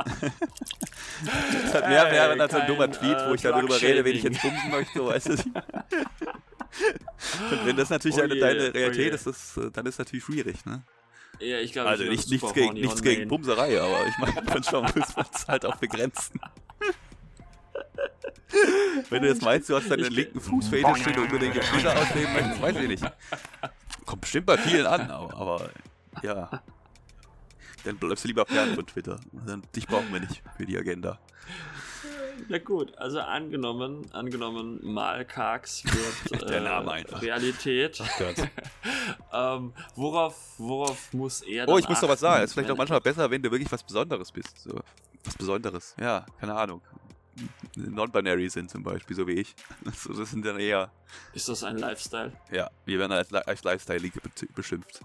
[1.24, 4.22] das hat mehr Mehrwert als ein dummer Tweet, wo äh, ich darüber rede, wenn ich
[4.22, 5.32] jetzt bumsen möchte, weißt du.
[7.50, 9.14] Und wenn das natürlich Oh deine, je, deine oh Realität je.
[9.14, 10.82] ist, das, äh, dann ist natürlich schwierig, ne?
[11.40, 13.28] Ja, ich glaube, Also ich nicht, nichts gegen, nichts gegen.
[13.28, 16.40] Bumserei, aber ich meine, manchmal muss man es halt auch begrenzen.
[19.11, 22.32] Wenn du jetzt meinst, du hast deinen linken Fußfetisch, den du unbedingt im Twitter ausleben
[22.32, 23.05] möchtest, weiß ich nicht.
[24.13, 25.71] Kommt bestimmt bei vielen an, aber, aber
[26.23, 26.51] ja.
[27.83, 29.19] Dann bleibst du lieber fern von Twitter.
[29.47, 31.19] Dann, dich brauchen wir nicht für die Agenda.
[32.47, 35.85] Na gut, also angenommen, angenommen, Malkarks
[36.31, 37.23] wird Der äh, Name einfach.
[37.23, 38.03] Realität.
[39.33, 42.45] ähm, worauf, worauf muss er Oh, ich muss doch was sagen.
[42.45, 44.59] Es ist vielleicht auch manchmal besser, wenn du wirklich was Besonderes bist.
[44.59, 44.79] So,
[45.25, 45.97] was Besonderes.
[45.99, 46.83] Ja, keine Ahnung.
[47.76, 49.55] Non-binary sind zum Beispiel, so wie ich.
[49.95, 50.91] So, das sind dann eher
[51.33, 52.33] Ist das ein Lifestyle?
[52.51, 55.01] Ja, wir werden als, als Lifestyle-League be- beschimpft.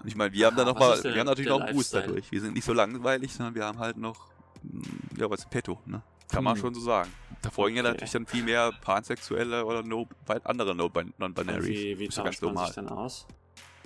[0.00, 1.48] Und ich meine, wir haben da Ah, noch was mal, ist der- wir haben natürlich
[1.50, 2.14] noch einen Boost Lifestyle?
[2.16, 2.32] dadurch.
[2.32, 4.28] Wir sind nicht so langweilig, sondern wir haben halt noch,
[4.62, 4.82] mm,
[5.18, 6.02] ja, was im Petto, ne?
[6.30, 6.60] Kann man Hm.
[6.60, 7.10] schon so sagen.
[7.42, 7.90] Da folgen ja Okay.
[7.92, 11.66] natürlich dann viel mehr pansexuelle oder no, weit andere no, Und Non-Binaries.
[11.68, 12.66] Wie, wie tauscht man normal.
[12.66, 13.26] sich denn aus?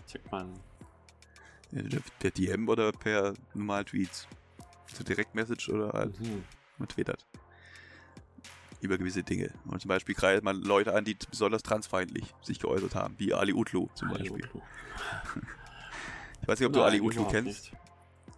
[0.07, 0.55] Sagt man,
[2.19, 4.27] Per DM oder per normal Tweets.
[4.95, 6.45] So Direktmessage oder halt, mhm.
[6.79, 7.27] man twittert.
[8.81, 9.53] Über gewisse Dinge.
[9.67, 13.53] Und zum Beispiel greift man Leute an, die besonders transfeindlich sich geäußert haben, wie Ali
[13.53, 14.45] Utlu zum Ali Beispiel.
[14.45, 14.61] Utlu.
[16.41, 17.47] Ich weiß nicht, ob du Nein, Ali Utlu kennst.
[17.47, 17.73] nicht.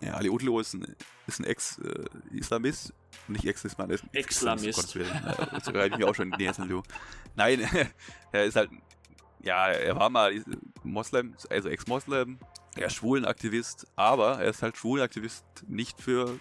[0.01, 2.93] Ja, Ali Utlu ist ein, ist ein Ex-Islamist.
[3.29, 5.23] nicht Ex-Islamist, ist ein Willen.
[5.25, 6.83] Ja, Jetzt reibe ich mich auch schon in die du.
[7.37, 7.61] Nein,
[8.33, 8.71] er ist halt,
[9.43, 10.43] ja, er war mal
[10.83, 12.39] Moslem, also Ex-Moslem,
[12.77, 16.39] er ist Schwulenaktivist, aber er ist halt Schwulenaktivist nicht für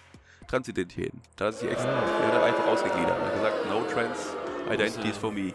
[0.50, 1.20] Transidentitäten.
[1.36, 3.16] Da hat er sich ex er hat einfach ausgegliedert.
[3.16, 4.18] Er hat gesagt, no trans
[4.70, 5.52] identities for me.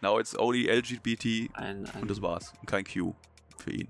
[0.00, 2.52] now it's only LGBT Ein, ein und das war's.
[2.60, 3.14] Und kein Q
[3.58, 3.88] für ihn.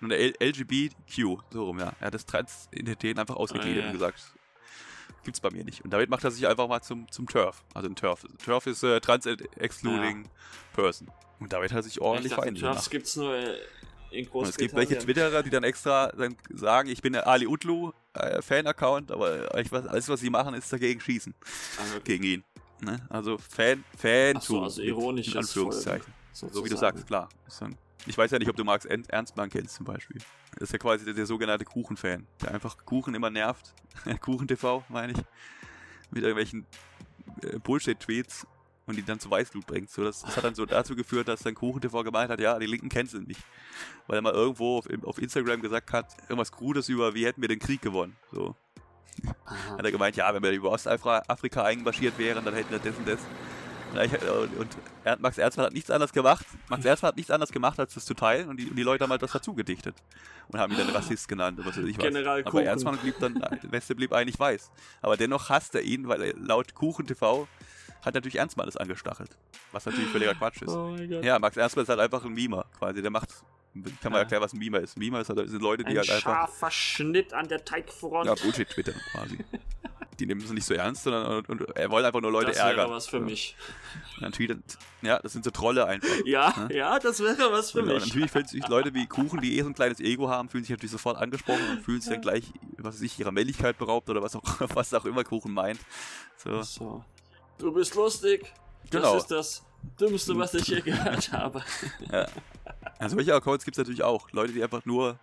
[0.00, 1.92] Eine L LGBTQ, so rum, ja.
[2.00, 3.86] Er hat das Transidentitäten einfach ausgegliedert Ah, ja.
[3.88, 4.22] und gesagt,
[5.24, 5.82] gibt's bei mir nicht.
[5.84, 7.62] Und damit macht er sich einfach mal zum, zum TERF.
[7.74, 8.24] Also ein TERF.
[8.44, 10.28] TERF ist äh, Trans-Excluding
[10.72, 11.10] Person.
[11.40, 13.36] Und damit hat er sich ordentlich feindlich Turfs gibt's nur
[14.10, 17.46] in Und es gibt welche Twitterer, die dann extra dann sagen, ich bin der Ali
[17.46, 21.34] Utlu äh, Fan-Account, aber alles, was sie machen, ist dagegen schießen.
[21.78, 22.44] Also, Gegen ihn.
[22.80, 23.00] Ne?
[23.08, 26.12] Also Fan, Fan so, also ironisches in Anführungszeichen.
[26.34, 27.28] Folgen, So wie du sagst, klar.
[28.06, 30.20] Ich weiß ja nicht, ob du Max Ern- Ernstmann kennst zum Beispiel.
[30.52, 33.74] Das ist ja quasi der, der sogenannte Kuchen-Fan, der einfach Kuchen immer nervt.
[34.20, 35.18] Kuchen-TV, meine ich.
[36.10, 36.66] Mit irgendwelchen
[37.42, 38.46] äh, Bullshit-Tweets
[38.86, 39.90] und die dann zu Weißblut bringt.
[39.90, 42.66] So, das, das hat dann so dazu geführt, dass dann Kuchen-TV gemeint hat, ja, die
[42.66, 43.38] Linken canceln mich.
[44.06, 47.48] Weil er mal irgendwo auf, auf Instagram gesagt hat, irgendwas Krudes über, wie hätten wir
[47.48, 48.16] den Krieg gewonnen.
[48.32, 48.54] So.
[49.44, 49.78] Aha.
[49.78, 53.08] Hat er gemeint, ja, wenn wir über Ostafrika einmarschiert wären, dann hätten wir das und
[53.08, 53.20] das.
[53.92, 54.12] Und, ich,
[54.58, 54.68] und,
[55.04, 56.44] er, Max Ernstmann hat nichts anderes gemacht.
[56.68, 58.48] Max Ernstmann hat nichts anderes gemacht, als das zu teilen.
[58.48, 59.96] Und die, und die Leute haben halt das dazu gedichtet.
[60.48, 62.04] Und haben ihn dann Rassist genannt was weiß ich was.
[62.04, 62.66] General Aber Kuchen.
[62.66, 64.70] Ernstmann blieb dann, der Weste blieb eigentlich weiß.
[65.02, 67.48] Aber dennoch hasst er ihn, weil er laut Kuchen TV
[68.06, 69.30] hat natürlich Ernstmann das angestachelt.
[69.72, 70.70] Was natürlich völliger Quatsch ist.
[70.70, 70.94] Oh.
[70.96, 73.02] Ja, Max Ernstmann ist halt einfach ein Mimer quasi.
[73.02, 73.28] Der macht,
[74.00, 74.18] kann man Ja.
[74.20, 74.96] erklären, was ein Mimer ist.
[74.96, 78.26] Mimer ist halt, sind Leute, die Ein halt einfach scharfer Schnitt an der Teigfront.
[78.26, 79.38] ja, Bullshit-Twitter quasi.
[80.18, 82.56] Die nehmen es nicht so ernst, sondern und, und, er wollen einfach nur Leute das
[82.56, 82.90] wäre ärgern.
[82.90, 83.54] was für mich.
[84.22, 84.62] Und tweetet,
[85.02, 86.08] ja, das sind so Trolle einfach.
[86.24, 88.06] Ja, ja, das wäre was für Genau, und mich.
[88.06, 90.70] natürlich fühlen sich Leute wie Kuchen, die eh so ein kleines Ego haben, fühlen sich
[90.70, 92.44] natürlich sofort angesprochen und fühlen sich dann gleich,
[92.78, 94.42] was weiß ich, ihrer Männlichkeit beraubt oder was auch,
[94.74, 95.80] was auch immer Kuchen meint.
[96.38, 96.62] So.
[96.62, 97.04] So.
[97.58, 98.52] Du bist lustig.
[98.90, 99.14] Genau.
[99.14, 99.62] Das ist das
[100.00, 101.62] Dümmste, was ich je gehört habe.
[102.98, 104.30] Also solche Accounts gibt es natürlich auch.
[104.32, 105.18] Leute, die einfach nur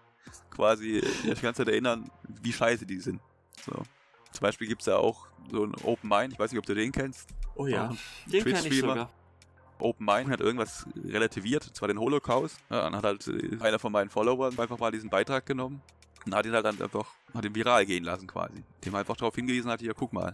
[0.52, 2.12] quasi die ganze Zeit erinnern,
[2.44, 3.20] wie scheiße die sind.
[3.66, 3.74] So.
[4.32, 6.76] Zum Beispiel gibt es ja auch so einen Open Mind, ich weiß nicht, ob du
[6.76, 7.30] den kennst.
[7.56, 7.92] Oh ja,
[8.28, 9.10] den kann ich sogar.
[9.80, 12.58] Open Mind hat irgendwas relativiert, zwar den Holocaust.
[12.70, 15.82] Ja, dann hat halt äh, einer von meinen Followern einfach mal diesen Beitrag genommen
[16.26, 18.64] und hat ihn halt dann einfach, hat ihn viral gehen lassen quasi.
[18.86, 20.34] Dem einfach darauf hingewiesen hat, hier, guck mal,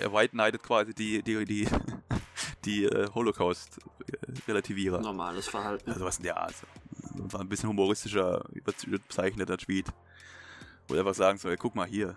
[0.00, 1.68] er white quasi die, die, die,
[2.64, 5.00] die äh, Holocaust-Relativierer.
[5.00, 5.90] Normales Verhalten.
[5.90, 6.54] Also was in der Art.
[7.14, 9.86] War ein bisschen humoristischer, überzeichneter Tweet.
[10.88, 12.16] Wo einfach sagen so, ey, guck mal hier.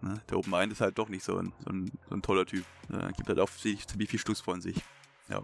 [0.00, 0.20] Ne?
[0.28, 2.64] Der Open Mind ist halt doch nicht so ein, so ein, so ein toller Typ.
[2.88, 3.12] Ne?
[3.16, 4.82] Gibt halt auch ziemlich ziemlich viel Stuss von sich.
[5.28, 5.42] Ja.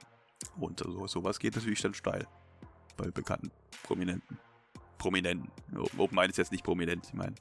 [0.57, 2.27] Und so, sowas geht natürlich dann steil.
[2.97, 3.51] Bei bekannten
[3.83, 4.39] Prominenten.
[4.99, 5.51] Prominenten.
[5.99, 7.35] Open Mind ist jetzt nicht prominent, ich meine.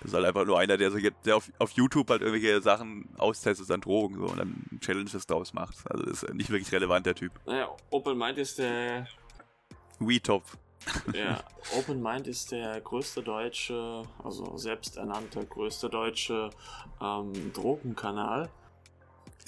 [0.00, 2.60] Das ist halt einfach nur einer, der, so jetzt, der auf, auf YouTube halt irgendwelche
[2.60, 5.78] Sachen austestet an Drogen so, und dann Challenges draus macht.
[5.90, 7.32] Also das ist nicht wirklich relevant, der Typ.
[7.46, 9.06] Naja, Open Mind ist der.
[9.98, 10.44] WeTop.
[11.14, 11.42] Ja,
[11.78, 16.50] Open Mind ist der größte deutsche, also selbsternannte größte deutsche
[17.00, 18.50] ähm, Drogenkanal.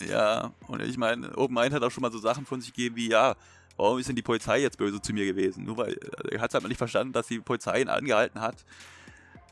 [0.09, 2.97] Ja, und ich meine, Open Mind hat auch schon mal so Sachen von sich gegeben
[2.97, 3.37] wie, ja,
[3.77, 5.65] warum ist denn die Polizei jetzt böse zu mir gewesen?
[5.65, 5.99] Nur weil
[6.31, 8.65] er hat halt nicht verstanden, dass die Polizei ihn angehalten hat,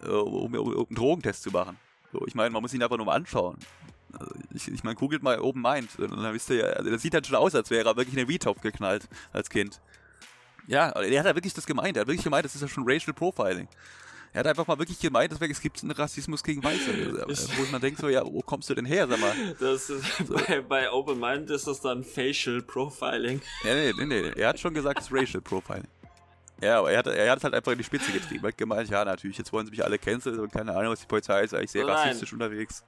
[0.03, 1.77] um, um, um einen Drogentest zu machen.
[2.13, 3.57] So, ich meine, man muss ihn einfach nur mal anschauen.
[4.19, 7.03] Also ich, ich meine, googelt mal Open Mind und dann wisst ihr ja, also das
[7.03, 9.81] sieht halt schon aus, als wäre er wirklich in den V-Top geknallt als Kind.
[10.69, 11.97] Ja, er hat ja wirklich das gemeint.
[11.97, 13.69] Er hat wirklich gemeint, das ist ja schon Racial Profiling.
[14.33, 16.91] Er hat einfach mal wirklich gemeint, dass es gibt einen Rassismus gegen Weiße.
[17.29, 19.33] Ist- Wo man denkt so, ja, wo kommst du denn her, sag mal?
[19.61, 20.05] Das ist,
[20.49, 23.41] bei, bei Open Mind ist das dann Facial Profiling.
[23.65, 24.29] Nee, nee, nee, nee.
[24.41, 25.87] Er hat schon gesagt, es ist Racial Profiling.
[26.63, 28.45] Ja, aber er hat, er hat es halt einfach in die Spitze getrieben.
[28.45, 31.01] Er hat gemeint, ja, natürlich, jetzt wollen sie mich alle canceln und keine Ahnung, was
[31.01, 31.95] die Polizei ist, eigentlich sehr Nein.
[31.95, 32.85] rassistisch unterwegs.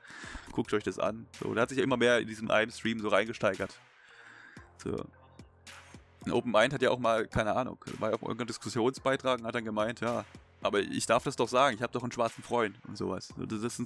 [0.53, 1.27] Guckt euch das an.
[1.39, 3.75] So, der hat sich ja immer mehr in diesem einen Stream so reingesteigert.
[4.83, 5.05] So.
[6.25, 9.47] Und Open Mind hat ja auch mal, keine Ahnung, war ja auch irgendein Diskussionsbeitrag und
[9.47, 10.25] hat dann gemeint, ja,
[10.61, 13.33] aber ich darf das doch sagen, ich habe doch einen schwarzen Freund und sowas.
[13.37, 13.83] Das ist,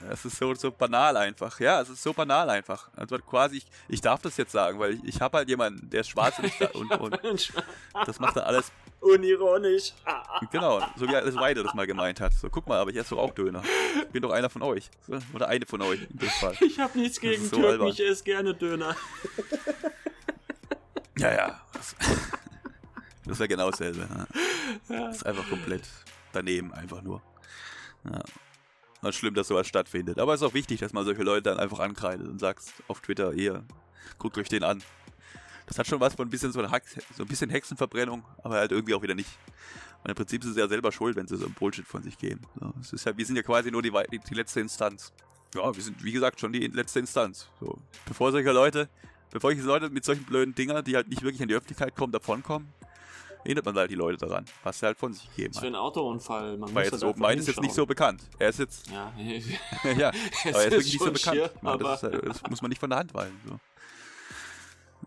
[0.00, 1.58] das ist so, so banal einfach.
[1.60, 2.90] Ja, es ist so banal einfach.
[2.94, 6.02] Also quasi, ich, ich darf das jetzt sagen, weil ich, ich habe halt jemanden, der
[6.02, 7.52] ist schwarz und, und, und
[8.06, 8.70] das macht dann alles,
[9.14, 9.92] Unironisch.
[10.50, 12.32] Genau, so wie alles Weide das mal gemeint hat.
[12.32, 13.62] So, guck mal, aber ich esse doch auch Döner.
[13.96, 14.90] Ich bin doch einer von euch.
[15.06, 16.56] So, oder eine von euch in dem Fall.
[16.60, 18.96] Ich habe nichts gegen so Türken, ich esse gerne Döner.
[21.16, 21.60] Ja, ja.
[21.72, 21.94] Das,
[23.26, 24.08] ist ja genau dasselbe.
[24.88, 25.88] Das ist einfach komplett
[26.32, 27.22] daneben, einfach nur.
[28.04, 28.20] Ja.
[29.00, 30.18] Und schlimm, dass sowas stattfindet.
[30.18, 33.00] Aber es ist auch wichtig, dass man solche Leute dann einfach ankreidet und sagst auf
[33.00, 33.64] Twitter, hier,
[34.18, 34.82] guckt euch den an.
[35.66, 38.56] Das hat schon was von ein bisschen so, ein Hax, so ein bisschen Hexenverbrennung, aber
[38.56, 39.30] halt irgendwie auch wieder nicht.
[40.02, 42.18] Und im Prinzip sind sie ja selber schuld, wenn sie so einen Bullshit von sich
[42.18, 42.42] geben.
[42.60, 45.12] So, es ist ja, wir sind ja quasi nur die, die, die letzte Instanz.
[45.54, 47.48] Ja, wir sind, wie gesagt, schon die letzte Instanz.
[47.60, 47.78] So.
[48.04, 48.88] Bevor solche Leute,
[49.30, 52.12] bevor solche Leute mit solchen blöden Dinger, die halt nicht wirklich in die Öffentlichkeit kommen,
[52.12, 52.68] davonkommen,
[53.44, 55.74] erinnert man halt die Leute daran, was sie halt von sich gegeben Das für haben.
[55.74, 56.58] ein Autounfall.
[56.58, 58.22] Man Weil jetzt halt Open Mind ist jetzt nicht so bekannt.
[58.38, 59.12] Er ist jetzt, Ja,
[59.96, 61.36] ja, aber er ist ist wirklich nicht so bekannt.
[61.36, 63.38] schier, Ich meine, das, ist, halt- das muss man nicht von der Hand weisen.
[63.46, 63.58] So.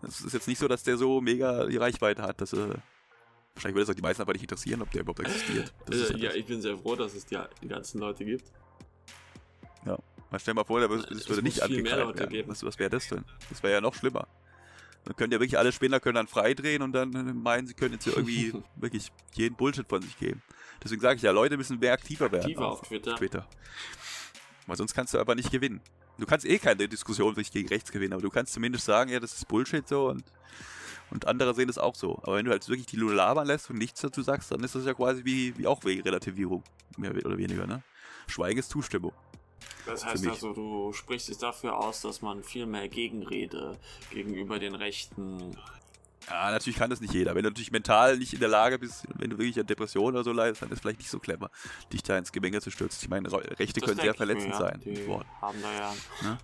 [0.02, 2.82] Es ist jetzt nicht so, dass der so mega die Reichweite hat, dass er.
[3.54, 5.72] Wahrscheinlich würde es auch die meisten einfach nicht interessieren, ob der überhaupt existiert.
[5.90, 6.36] Äh, halt ja, das.
[6.36, 8.52] ich bin sehr froh, dass es die, die ganzen Leute gibt.
[10.30, 12.28] Mal stell mal vor, der, das Es würde nicht Leute werden.
[12.28, 12.48] geben.
[12.48, 13.24] Was, was wäre das denn?
[13.48, 14.28] Das wäre ja noch schlimmer.
[15.04, 18.04] Dann können ja wirklich alle Spinner können dann freidrehen und dann meinen, sie können jetzt
[18.04, 20.42] hier irgendwie wirklich jeden Bullshit von sich geben.
[20.84, 22.42] Deswegen sage ich ja, Leute müssen mehr aktiver werden.
[22.42, 23.16] Aktiver auf Twitter.
[23.16, 23.48] Twitter.
[24.66, 25.80] Weil sonst kannst du aber nicht gewinnen.
[26.18, 29.20] Du kannst eh keine Diskussion wirklich gegen rechts gewinnen, aber du kannst zumindest sagen, ja,
[29.20, 30.24] das ist Bullshit so und,
[31.10, 32.18] und andere sehen das auch so.
[32.22, 34.74] Aber wenn du halt wirklich die Lule labern lässt und nichts dazu sagst, dann ist
[34.74, 36.64] das ja quasi wie, wie auch wie Relativierung.
[36.96, 37.82] Mehr oder weniger, ne?
[38.26, 39.12] Schweigen ist Zustimmung.
[39.86, 43.78] Das heißt also, du sprichst dich dafür aus, dass man viel mehr Gegenrede
[44.10, 45.56] gegenüber den Rechten.
[46.30, 47.34] Ja, natürlich kann das nicht jeder.
[47.34, 50.24] Wenn du natürlich mental nicht in der Lage bist, wenn du wirklich an Depressionen oder
[50.24, 51.50] so leidest, dann ist es vielleicht nicht so clever,
[51.92, 52.98] dich da ins Gemenge zu stürzen.
[53.02, 54.58] Ich meine, Re- Rechte Das können sehr mir, verletzend ja.
[54.58, 54.80] sein.
[54.84, 55.08] Die
[55.40, 56.38] haben da ja.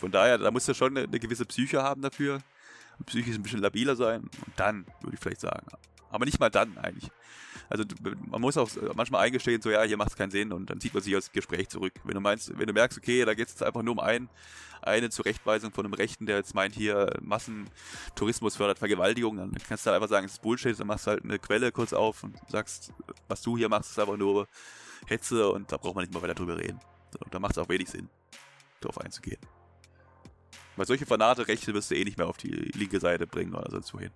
[0.00, 2.40] Von daher, da musst du schon eine, eine gewisse Psyche haben dafür.
[2.98, 4.22] Und psychisch ein bisschen labiler sein.
[4.22, 5.66] Und dann, würde ich vielleicht sagen.
[6.10, 7.10] Aber nicht mal dann eigentlich.
[7.72, 7.84] Also
[8.26, 10.92] man muss auch manchmal eingestehen, so ja, hier macht es keinen Sinn und dann zieht
[10.92, 11.94] man sich aus dem Gespräch zurück.
[12.04, 14.28] Wenn du meinst, wenn du merkst, okay, da geht es jetzt einfach nur um einen,
[14.82, 19.90] eine Zurechtweisung von einem Rechten, der jetzt meint, hier Massentourismus fördert Vergewaltigung, dann kannst du
[19.90, 22.36] halt einfach sagen, es ist Bullshit, dann machst du halt eine Quelle kurz auf und
[22.50, 22.92] sagst,
[23.26, 24.48] was du hier machst, ist einfach nur
[25.06, 26.78] Hetze und da braucht man nicht mal weiter drüber reden.
[27.10, 28.10] So, da macht es auch wenig Sinn,
[28.82, 29.40] darauf einzugehen.
[30.76, 33.70] Weil solche Fanate Rechte wirst du eh nicht mehr auf die linke Seite bringen oder
[33.70, 34.10] sonst wohin.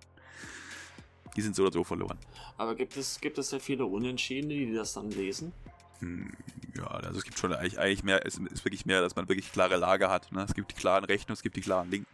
[1.37, 2.17] Die sind so oder so verloren.
[2.57, 5.53] Aber gibt es, gibt es sehr viele Unentschiedene, die das dann lesen?
[5.99, 6.31] Hm,
[6.75, 9.51] ja, also es gibt schon eigentlich, eigentlich mehr, es ist wirklich mehr, dass man wirklich
[9.51, 10.31] klare Lager hat.
[10.31, 10.43] Ne?
[10.43, 12.09] Es gibt die klaren Rechten und es gibt die klaren Linken.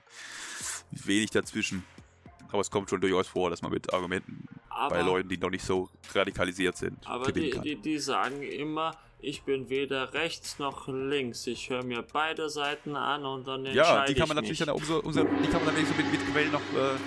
[0.92, 1.84] Wenig dazwischen.
[2.52, 5.50] Aber es kommt schon durchaus vor, dass man mit Argumenten Aber, bei Leuten, die noch
[5.50, 10.88] nicht so radikalisiert sind, aber die, die, die sagen immer, ich bin weder rechts noch
[10.88, 11.48] links.
[11.48, 14.60] Ich höre mir beide Seiten an und dann entscheide ja, die kann man ich natürlich
[14.60, 14.68] mich.
[14.68, 16.98] dann umso, umso, die kann man dann wenigstens mit, mit Quellen noch äh,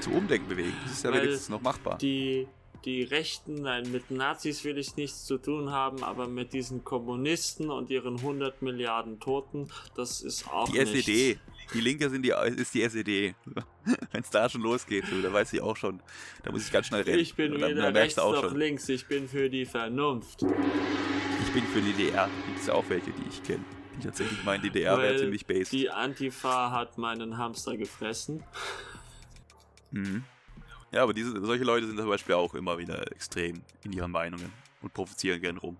[0.00, 0.74] zu Umdenken bewegen.
[0.84, 1.98] Das ist ja Weil wenigstens noch machbar.
[1.98, 2.46] die,
[2.84, 7.70] die Rechten, nein, mit Nazis will ich nichts zu tun haben, aber mit diesen Kommunisten
[7.70, 11.06] und ihren 100 Milliarden Toten, das ist auch Die nichts.
[11.06, 11.38] SED.
[11.74, 13.34] Die Linke sind die, ist die SED.
[14.12, 16.00] Wenn es da schon losgeht, so, da weiß ich auch schon.
[16.42, 17.18] Da muss ich ganz schnell rennen.
[17.20, 18.56] Ich bin dann, weder dann rechts noch schon.
[18.56, 20.42] links, ich bin für die Vernunft.
[20.42, 22.28] Ich bin für die DDR.
[22.46, 23.64] Gibt es ja auch welche, die ich kenne.
[23.96, 25.72] Die tatsächlich meinen, die DDR wäre ziemlich based.
[25.72, 28.42] Die Antifa hat meinen Hamster gefressen.
[29.90, 30.24] Mhm.
[30.92, 34.52] Ja, aber diese, solche Leute sind zum Beispiel auch immer wieder extrem in ihren Meinungen
[34.82, 35.76] und provozieren gern rum.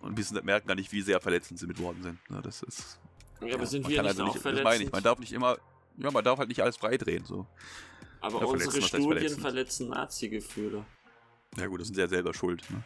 [0.00, 2.18] Und wissen, merken gar nicht, wie sehr verletzend sie mit Worten sind.
[2.30, 2.98] Ja, das ist.
[3.40, 4.64] Ja, aber sind man wir nicht also auch Das verletzend?
[4.64, 4.92] meine ich.
[4.92, 5.58] Man darf nicht immer.
[5.96, 7.24] Ja, man darf halt nicht alles freidrehen.
[7.24, 7.46] So.
[8.20, 10.84] aber Ja, unsere Studien verletzen Nazi-Gefühle.
[11.56, 12.62] Ja gut, das sind sie ja selber schuld.
[12.70, 12.82] Ne?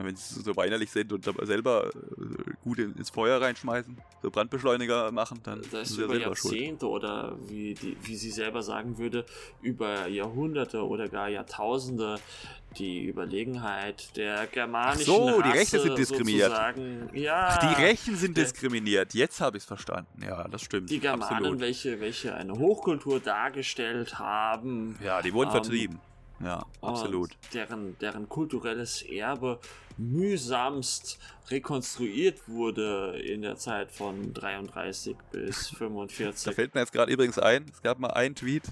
[0.00, 5.10] Wenn sie so weinerlich sind und selber äh, gut in- ins Feuer reinschmeißen, so Brandbeschleuniger
[5.10, 6.54] machen, dann Das sind ist sie über selber schuld.
[6.54, 9.26] Jahrzehnte oder wie, die, wie sie selber sagen würde,
[9.60, 12.16] über Jahrhunderte oder gar Jahrtausende
[12.78, 16.48] die Überlegenheit der germanischen Ach so, die Rasse Rechte sind diskriminiert.
[16.50, 17.10] sozusagen.
[17.14, 19.14] Ja, Ach, die Rechten sind der- diskriminiert.
[19.14, 20.22] Jetzt habe ich es verstanden.
[20.22, 20.90] Ja, das stimmt.
[20.90, 21.60] die Germanen, Absolut.
[21.60, 24.96] welche, welche eine Hochkultur dargestellt haben.
[25.02, 25.98] Ja, die wurden Ähm, vertrieben.
[26.40, 27.30] Ja, absolut.
[27.30, 29.58] Und deren, deren kulturelles Erbe
[29.96, 31.18] mühsamst
[31.50, 36.54] rekonstruiert wurde in der Zeit von 33 bis Da 45.
[36.54, 38.64] fällt mir jetzt gerade übrigens ein, es gab mal einen Tweet.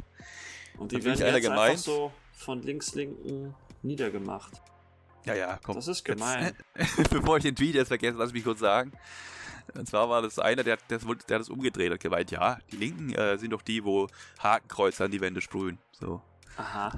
[0.79, 1.71] Und die hat werden jetzt gemeint?
[1.71, 4.63] einfach so von links-linken niedergemacht.
[5.25, 5.75] Ja, ja, komm.
[5.75, 6.55] Das ist gemein.
[6.79, 8.93] Jetzt, bevor ich den Tweet jetzt vergesse, lass mich kurz sagen.
[9.75, 12.77] Und zwar war das einer, der, der, der hat das umgedreht, hat gemeint, ja, die
[12.77, 14.07] Linken äh, sind doch die, wo
[14.39, 15.79] Hakenkreuze an die Wände sprühen.
[15.91, 16.23] So.
[16.57, 16.93] Aha.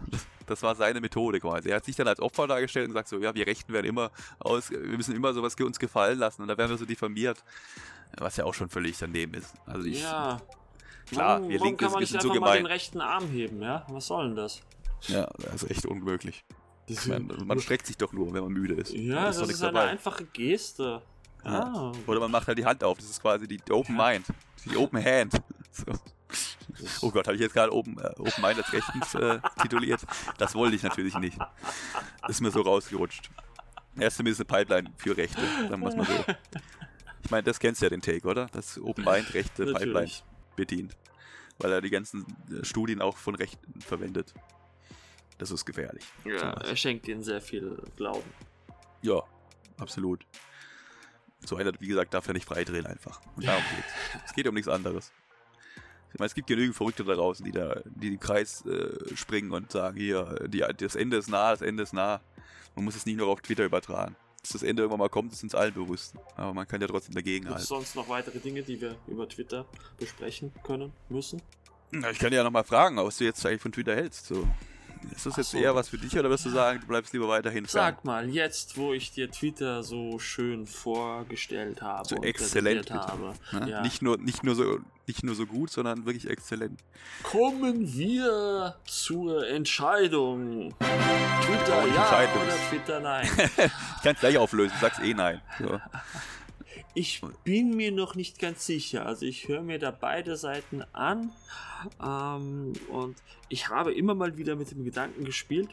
[0.46, 1.68] Das war seine Methode quasi.
[1.68, 4.11] Er hat sich dann als Opfer dargestellt und gesagt so, ja, wir Rechten werden immer
[4.38, 7.42] aus, wir müssen immer sowas uns gefallen lassen und da werden wir so diffamiert.
[8.16, 9.54] Was ja auch schon völlig daneben ist.
[9.66, 10.40] Also ich, ja.
[11.11, 12.66] klar, warum, wir Linke man ein nicht bisschen zu mal den gemein.
[12.66, 13.84] rechten Arm heben, ja?
[13.90, 14.62] Was soll denn das?
[15.09, 16.44] Ja, das ist echt unmöglich.
[16.86, 18.94] Ich meine, man streckt sich doch nur, wenn man müde ist.
[18.94, 19.88] ja, Da das ist nichts eine dabei.
[19.90, 21.02] einfache Geste.
[21.44, 21.64] Ja.
[21.64, 21.92] Ah.
[22.06, 22.96] Oder man macht halt die Hand auf.
[22.96, 24.24] Das ist quasi die Open Mind.
[24.64, 25.34] Die Open Hand.
[25.70, 25.84] So.
[27.03, 30.01] Oh Gott, habe ich jetzt gerade Open, äh, Open Mind als rechtens äh, tituliert?
[30.37, 31.39] Das wollte ich natürlich nicht.
[32.29, 33.31] Ist mir so rausgerutscht.
[33.97, 36.24] Er ist zumindest eine Pipeline für Rechte, sagen wir es mal so.
[37.24, 38.47] Ich meine, das kennst du ja den Take, oder?
[38.53, 40.24] Das Open Mind rechte Pipeline Natürlich.
[40.57, 40.97] bedient.
[41.59, 44.33] Weil er die ganzen äh, Studien auch von Rechten verwendet.
[45.39, 46.05] Das ist gefährlich.
[46.24, 48.31] Ja, er schenkt ihnen sehr viel Glauben.
[49.03, 49.22] Ja,
[49.79, 50.24] absolut.
[51.41, 53.20] So einer, wie gesagt, darf ja nicht freidrehen einfach.
[53.37, 54.24] Und darum geht's.
[54.26, 55.12] Es geht um nichts anderes.
[56.18, 59.96] Es gibt genügend Verrückte da draußen, die da die den Kreis äh, springen und sagen,
[59.96, 62.20] hier, die, das Ende ist nah, das Ende ist nah.
[62.74, 64.16] Man muss es nicht nur auf Twitter übertragen.
[64.42, 66.14] Dass das Ende irgendwann mal kommt, ist uns allen bewusst.
[66.36, 67.84] Aber man kann ja trotzdem dagegen Gibt es halten.
[67.84, 69.66] sonst noch weitere Dinge, die wir über Twitter
[69.98, 71.42] besprechen können, müssen?
[71.90, 74.26] Na, ich kann ja nochmal fragen, was du jetzt eigentlich von Twitter hältst.
[74.26, 74.46] So.
[75.14, 75.59] Ist das jetzt so.
[75.59, 77.94] eher was für dich oder wirst du sagen, du bleibst lieber weiterhin Fan?
[77.94, 83.70] Sag mal, jetzt, wo ich dir Twitter so schön vorgestellt habe So exzellent habe, ne?
[83.70, 86.80] ja, nicht, nur, nicht, nur so, nicht nur so gut, sondern wirklich exzellent.
[87.22, 90.74] kommen wir zur Entscheidung.
[91.42, 93.28] Twitter Oh, ja oder Twitter nein.
[93.99, 95.40] Ich kann es gleich auflösen, du sagst eh nein.
[95.59, 95.80] So.
[96.99, 99.07] Ich bin mir noch nicht ganz sicher.
[99.07, 101.30] Also ich höre mir da beide Seiten an
[102.05, 103.16] ähm, und
[103.49, 105.68] ich habe immer mal wieder mit dem Gedanken gespielt.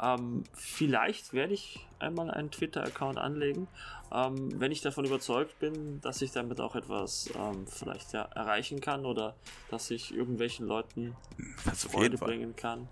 [0.00, 3.68] Ähm, vielleicht werde ich einmal einen Twitter-Account anlegen,
[4.10, 8.80] ähm, wenn ich davon überzeugt bin, dass ich damit auch etwas ähm, vielleicht ja, erreichen
[8.80, 9.36] kann oder
[9.68, 11.14] dass ich irgendwelchen Leuten
[11.66, 12.88] Das Freude bringen kann.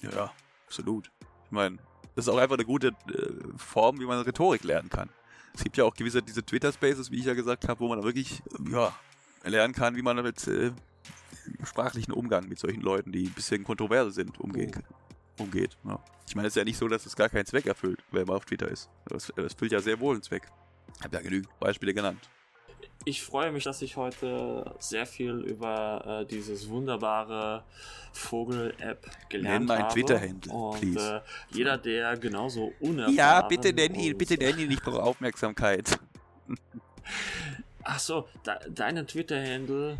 [0.00, 0.32] Ja, ja,
[0.64, 1.10] absolut.
[1.44, 1.76] Ich meine,
[2.14, 5.10] das ist auch einfach eine gute äh, Form, wie man Rhetorik lernen kann.
[5.58, 8.44] Es gibt ja auch gewisse diese Twitter-Spaces, wie ich ja gesagt habe, wo man wirklich
[8.70, 8.94] ja,
[9.42, 10.70] lernen kann, wie man mit äh,
[11.64, 14.70] sprachlichen Umgang mit solchen Leuten, die ein bisschen kontroverse sind, umgehen,
[15.36, 15.76] umgeht.
[15.82, 15.98] Ja.
[16.28, 18.36] Ich meine, es ist ja nicht so, dass es gar keinen Zweck erfüllt, wenn man
[18.36, 18.88] auf Twitter ist.
[19.12, 20.48] Es, es füllt ja sehr wohl einen Zweck.
[20.96, 22.20] Ich habe ja genügend Beispiele genannt.
[23.04, 27.64] Ich freue mich, dass ich heute sehr viel über äh, dieses wunderbare
[28.12, 29.94] Vogel-App gelernt Nenn mein habe.
[29.94, 31.16] Twitter-Handle, Und please.
[31.16, 35.98] äh, jeder, der genauso unerfahren Ja, bitte nenn ihn, bitte nenn ihn, ich brauche Aufmerksamkeit.
[37.84, 39.98] Ach so, de deine Twitter-Handle.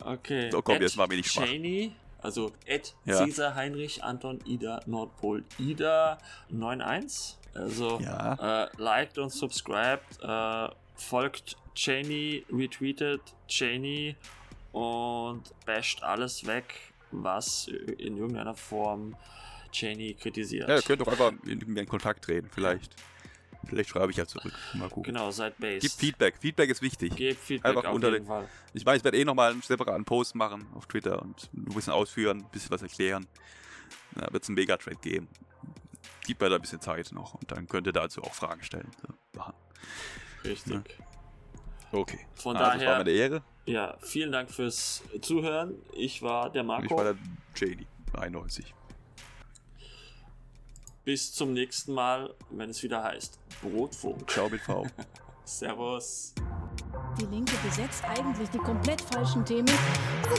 [0.00, 0.50] Okay.
[0.50, 1.44] So, komm, At jetzt mich nicht schwach.
[1.44, 3.24] Cheney, also at Ja.
[3.24, 6.18] Cäsar Heinrich Anton Ida Nordpol Ida
[6.50, 7.36] 91.
[7.54, 8.64] Also Ja.
[8.64, 14.16] äh, liked und subscribed, äh, folgt Cheney, retweetet Cheney
[14.72, 16.64] und basht alles weg,
[17.10, 19.16] was in irgendeiner Form
[19.72, 20.68] Cheney kritisiert.
[20.68, 22.94] Ja, ihr könnt doch einfach mit mir in Kontakt treten, vielleicht.
[23.66, 24.54] Vielleicht schreibe ich ja zurück.
[24.72, 25.12] Mal gucken.
[25.12, 25.82] Genau, seid based.
[25.82, 26.34] Gib Feedback.
[26.40, 27.14] Feedback ist wichtig.
[27.14, 28.48] Gebt Feedback Einfach auf unter jeden den- Fall.
[28.72, 31.92] Ich meine, ich werde eh nochmal einen separaten Post machen auf Twitter und ein bisschen
[31.92, 33.26] ausführen, ein bisschen was erklären.
[34.14, 35.28] Da wird es einen Megatrade geben.
[36.26, 38.90] Gib mir da ein bisschen Zeit noch und dann könnt ihr dazu auch Fragen stellen.
[39.34, 39.42] So.
[40.42, 40.72] Richtig.
[40.98, 41.04] Ja.
[41.92, 42.20] Okay.
[42.34, 43.42] Von also, war daher- mir eine Ehre.
[43.66, 45.74] Ja, vielen Dank fürs Zuhören.
[45.92, 46.84] Ich war der Und Marco.
[46.86, 47.16] ich war der
[47.54, 47.86] JD,
[48.18, 48.74] 91.
[51.04, 54.28] Bis zum nächsten Mal, wenn es wieder heißt Brotfunk.
[54.30, 54.86] Ciao mit V.
[55.44, 56.34] Servus.
[57.20, 59.66] Die Linke besetzt eigentlich die komplett falschen Themen.
[59.68, 60.34] so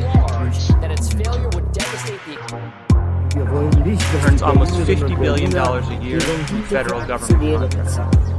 [0.00, 5.08] large that its failure would devastate the Wir wollen nicht, dass earns die almost Berlinerinnen
[5.08, 8.31] $50 und billion Berliner a year Rendite federal government contracts.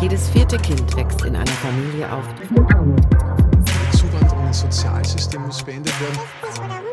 [0.00, 6.87] Jedes vierte Kind wächst in einer Familie auf, Die Zuwanderung ins Sozialsystem muss beendet werden.